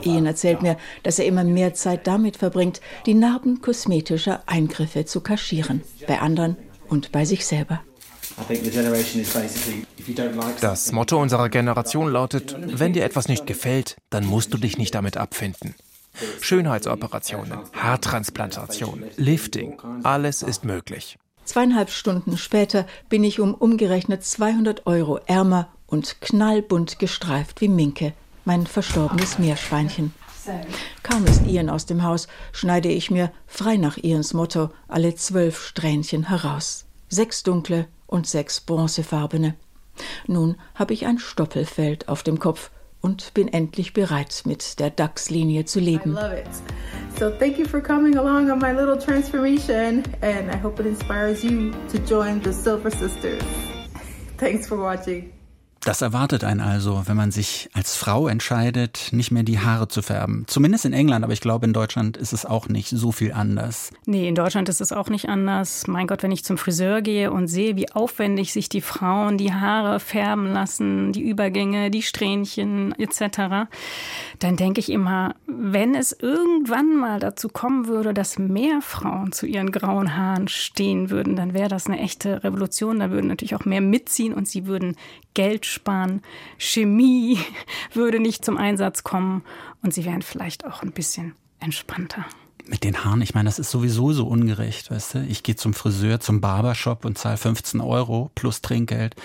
Ian 0.04 0.26
erzählt 0.26 0.62
mir, 0.62 0.78
dass 1.04 1.20
er 1.20 1.26
immer 1.26 1.44
mehr 1.46 1.74
Zeit 1.74 2.06
damit 2.06 2.36
verbringt, 2.36 2.82
die 3.06 3.14
Narben 3.14 3.62
kosmetischer 3.62 4.44
Eingriffe 4.46 5.06
zu 5.06 5.22
kaschieren, 5.22 5.82
bei 6.06 6.20
anderen 6.20 6.58
und 6.90 7.14
bei 7.14 7.24
sich 7.24 7.46
selber. 7.46 7.82
Das 10.62 10.92
Motto 10.92 11.22
unserer 11.22 11.50
Generation 11.50 12.12
lautet, 12.12 12.56
wenn 12.60 12.94
dir 12.94 13.04
etwas 13.04 13.28
nicht 13.28 13.46
gefällt, 13.46 13.98
dann 14.10 14.26
musst 14.26 14.54
du 14.54 14.58
dich 14.58 14.78
nicht 14.78 14.96
damit 14.96 15.18
abfinden. 15.18 15.76
Schönheitsoperationen, 16.42 17.60
Haartransplantation, 17.74 19.04
Lifting, 19.18 19.78
alles 20.04 20.42
ist 20.42 20.66
möglich. 20.66 21.18
Zweieinhalb 21.46 21.90
Stunden 21.90 22.38
später 22.38 22.86
bin 23.10 23.24
ich 23.24 23.40
um 23.40 23.54
umgerechnet 23.54 24.24
200 24.24 24.86
Euro 24.86 25.20
ärmer 25.26 25.70
und 25.88 26.22
knallbunt 26.22 27.00
gestreift 27.00 27.62
wie 27.62 27.70
Minke, 27.70 28.14
mein 28.46 28.68
verstorbenes 28.68 29.40
Meerschweinchen. 29.40 30.14
Kaum 31.04 31.26
ist 31.26 31.46
Ian 31.46 31.70
aus 31.70 31.86
dem 31.86 32.04
Haus, 32.04 32.28
schneide 32.52 32.90
ich 32.90 33.12
mir, 33.12 33.32
frei 33.48 33.78
nach 33.78 33.98
Ians 33.98 34.34
Motto, 34.34 34.70
alle 34.88 35.16
zwölf 35.16 35.66
Strähnchen 35.66 36.28
heraus. 36.30 36.86
Sechs 37.10 37.44
dunkle 37.44 37.88
und 38.10 38.28
sechs 38.28 38.60
bronzefarbene. 38.60 39.56
Nun 40.28 40.56
habe 40.76 40.94
ich 40.94 41.06
ein 41.06 41.20
Stoppelfeld 41.20 42.08
auf 42.08 42.24
dem 42.24 42.40
Kopf 42.40 42.72
und 43.02 43.34
bin 43.34 43.48
endlich 43.48 43.94
bereit, 43.94 44.44
mit 44.46 44.80
der 44.80 44.90
DAX-Linie 44.90 45.66
zu 45.66 45.80
leben. 45.80 46.18
So 47.18 47.30
thank 47.30 47.58
you 47.58 47.66
for 47.66 47.82
coming 47.82 48.18
along 48.18 48.50
on 48.50 48.60
my 48.60 48.72
little 48.72 48.98
transformation 48.98 50.04
and 50.22 50.50
I 50.54 50.58
hope 50.62 50.82
it 50.82 50.88
inspires 50.88 51.44
you 51.44 51.72
to 51.92 51.98
join 52.08 52.42
the 52.44 52.54
Silver 52.54 52.92
Sisters. 52.92 53.44
Thanks 54.38 54.68
for 54.68 54.78
watching. 54.78 55.39
Das 55.82 56.02
erwartet 56.02 56.44
einen 56.44 56.60
also, 56.60 57.04
wenn 57.06 57.16
man 57.16 57.32
sich 57.32 57.70
als 57.74 57.96
Frau 57.96 58.28
entscheidet, 58.28 59.10
nicht 59.12 59.32
mehr 59.32 59.44
die 59.44 59.60
Haare 59.60 59.88
zu 59.88 60.02
färben. 60.02 60.44
Zumindest 60.48 60.84
in 60.84 60.94
England, 60.94 61.24
aber 61.24 61.32
ich 61.32 61.40
glaube, 61.40 61.66
in 61.66 61.74
Deutschland 61.74 62.18
ist 62.18 62.34
es 62.34 62.46
auch 62.46 62.68
nicht 62.68 62.90
so 62.90 63.14
viel 63.14 63.32
anders. 63.32 63.92
Nee, 64.06 64.28
in 64.28 64.36
Deutschland 64.36 64.68
ist 64.68 64.82
es 64.82 64.92
auch 64.92 65.10
nicht 65.10 65.30
anders. 65.30 65.88
Mein 65.88 66.08
Gott, 66.08 66.22
wenn 66.22 66.32
ich 66.32 66.44
zum 66.44 66.58
Friseur 66.58 67.02
gehe 67.02 67.32
und 67.32 67.48
sehe, 67.48 67.78
wie 67.78 67.92
aufwendig 67.92 68.52
sich 68.52 68.68
die 68.68 68.82
Frauen 68.82 69.38
die 69.38 69.54
Haare 69.54 70.00
färben 70.02 70.52
lassen, 70.52 71.14
die 71.14 71.22
Übergänge, 71.22 71.92
die 71.92 72.02
Strähnchen 72.02 72.94
etc., 73.00 73.70
dann 74.40 74.58
denke 74.58 74.80
ich 74.80 74.90
immer, 74.90 75.36
wenn 75.48 75.96
es 75.96 76.12
irgendwann 76.12 76.98
mal 76.98 77.20
dazu 77.20 77.48
kommen 77.48 77.88
würde, 77.88 78.14
dass 78.14 78.38
mehr 78.38 78.82
Frauen 78.82 79.32
zu 79.32 79.46
ihren 79.46 79.72
grauen 79.72 80.18
Haaren 80.18 80.48
stehen 80.48 81.10
würden, 81.10 81.36
dann 81.36 81.54
wäre 81.54 81.70
das 81.70 81.88
eine 81.88 82.00
echte 82.00 82.44
Revolution. 82.44 83.00
Da 83.00 83.12
würden 83.12 83.28
natürlich 83.28 83.56
auch 83.56 83.66
mehr 83.66 83.82
mitziehen 83.82 84.34
und 84.34 84.48
sie 84.48 84.66
würden 84.66 84.96
Geld 85.34 85.66
sparen, 85.70 86.22
Chemie 86.58 87.40
würde 87.94 88.20
nicht 88.20 88.44
zum 88.44 88.58
Einsatz 88.58 89.04
kommen 89.04 89.44
und 89.82 89.94
sie 89.94 90.06
wären 90.06 90.22
vielleicht 90.22 90.66
auch 90.66 90.82
ein 90.82 90.92
bisschen 90.92 91.36
entspannter 91.60 92.26
mit 92.70 92.84
den 92.84 93.04
Haaren, 93.04 93.22
ich 93.22 93.34
meine, 93.34 93.48
das 93.48 93.58
ist 93.60 93.72
sowieso 93.72 94.14
so 94.14 94.28
ungerecht, 94.28 94.92
weißt 94.92 95.16
du? 95.16 95.26
Ich 95.28 95.42
gehe 95.44 95.56
zum 95.56 95.74
Friseur, 95.74 96.20
zum 96.20 96.40
Barbershop 96.40 97.04
und 97.04 97.18
zahle 97.18 97.38
15 97.38 97.82
Euro 97.82 98.30
plus 98.36 98.62
Trinkgeld 98.62 99.16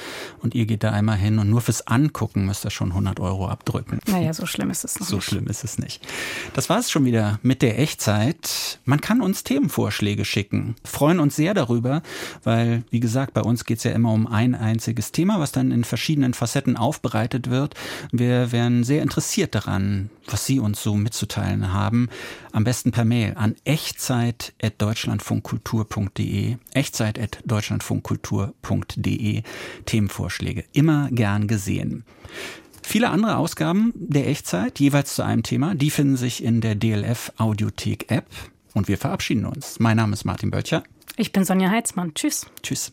und 0.40 0.54
ihr 0.54 0.64
geht 0.66 0.82
da 0.82 0.90
einmal 0.92 1.16
hin 1.18 1.38
und 1.38 1.50
nur 1.50 1.60
fürs 1.60 1.86
Angucken 1.86 2.46
müsst 2.46 2.64
ihr 2.64 2.70
schon 2.70 2.90
100 2.90 3.20
Euro 3.20 3.48
abdrücken. 3.48 3.98
Naja, 4.06 4.32
so 4.32 4.46
schlimm 4.46 4.70
ist 4.70 4.84
es 4.84 4.98
noch 4.98 5.06
So 5.06 5.16
nicht. 5.16 5.24
schlimm 5.26 5.46
ist 5.46 5.62
es 5.62 5.78
nicht. 5.78 6.06
Das 6.54 6.70
war 6.70 6.78
es 6.78 6.90
schon 6.90 7.04
wieder 7.04 7.38
mit 7.42 7.60
der 7.62 7.78
Echtzeit. 7.78 8.78
Man 8.84 9.00
kann 9.00 9.20
uns 9.20 9.44
Themenvorschläge 9.44 10.24
schicken. 10.24 10.74
Freuen 10.84 11.20
uns 11.20 11.36
sehr 11.36 11.52
darüber, 11.54 12.02
weil, 12.44 12.82
wie 12.90 13.00
gesagt, 13.00 13.34
bei 13.34 13.42
uns 13.42 13.64
geht 13.66 13.78
es 13.78 13.84
ja 13.84 13.92
immer 13.92 14.12
um 14.12 14.26
ein 14.26 14.54
einziges 14.54 15.12
Thema, 15.12 15.38
was 15.38 15.52
dann 15.52 15.70
in 15.70 15.84
verschiedenen 15.84 16.32
Facetten 16.34 16.76
aufbereitet 16.76 17.50
wird. 17.50 17.74
Wir 18.10 18.52
wären 18.52 18.84
sehr 18.84 19.02
interessiert 19.02 19.54
daran, 19.54 20.08
was 20.26 20.46
Sie 20.46 20.58
uns 20.60 20.82
so 20.82 20.94
mitzuteilen 20.94 21.72
haben. 21.72 22.08
Am 22.52 22.64
besten 22.64 22.92
per 22.92 23.04
Mail 23.34 23.36
an 23.36 23.56
echtzeit.deutschlandfunkkultur.de. 23.64 26.56
Echtzeit.deutschlandfunkkultur.de. 26.72 29.42
Themenvorschläge. 29.84 30.64
Immer 30.72 31.10
gern 31.10 31.46
gesehen. 31.46 32.04
Viele 32.82 33.10
andere 33.10 33.36
Ausgaben 33.36 33.92
der 33.94 34.28
Echtzeit, 34.28 34.78
jeweils 34.78 35.14
zu 35.14 35.22
einem 35.22 35.42
Thema, 35.42 35.74
die 35.74 35.90
finden 35.90 36.16
sich 36.16 36.44
in 36.44 36.60
der 36.60 36.74
DLF 36.74 37.32
Audiothek 37.38 38.10
App. 38.10 38.26
Und 38.74 38.88
wir 38.88 38.98
verabschieden 38.98 39.46
uns. 39.46 39.78
Mein 39.78 39.96
Name 39.96 40.12
ist 40.12 40.24
Martin 40.24 40.50
Böttcher. 40.50 40.82
Ich 41.16 41.32
bin 41.32 41.44
Sonja 41.44 41.70
Heitzmann. 41.70 42.12
Tschüss. 42.14 42.46
Tschüss. 42.62 42.92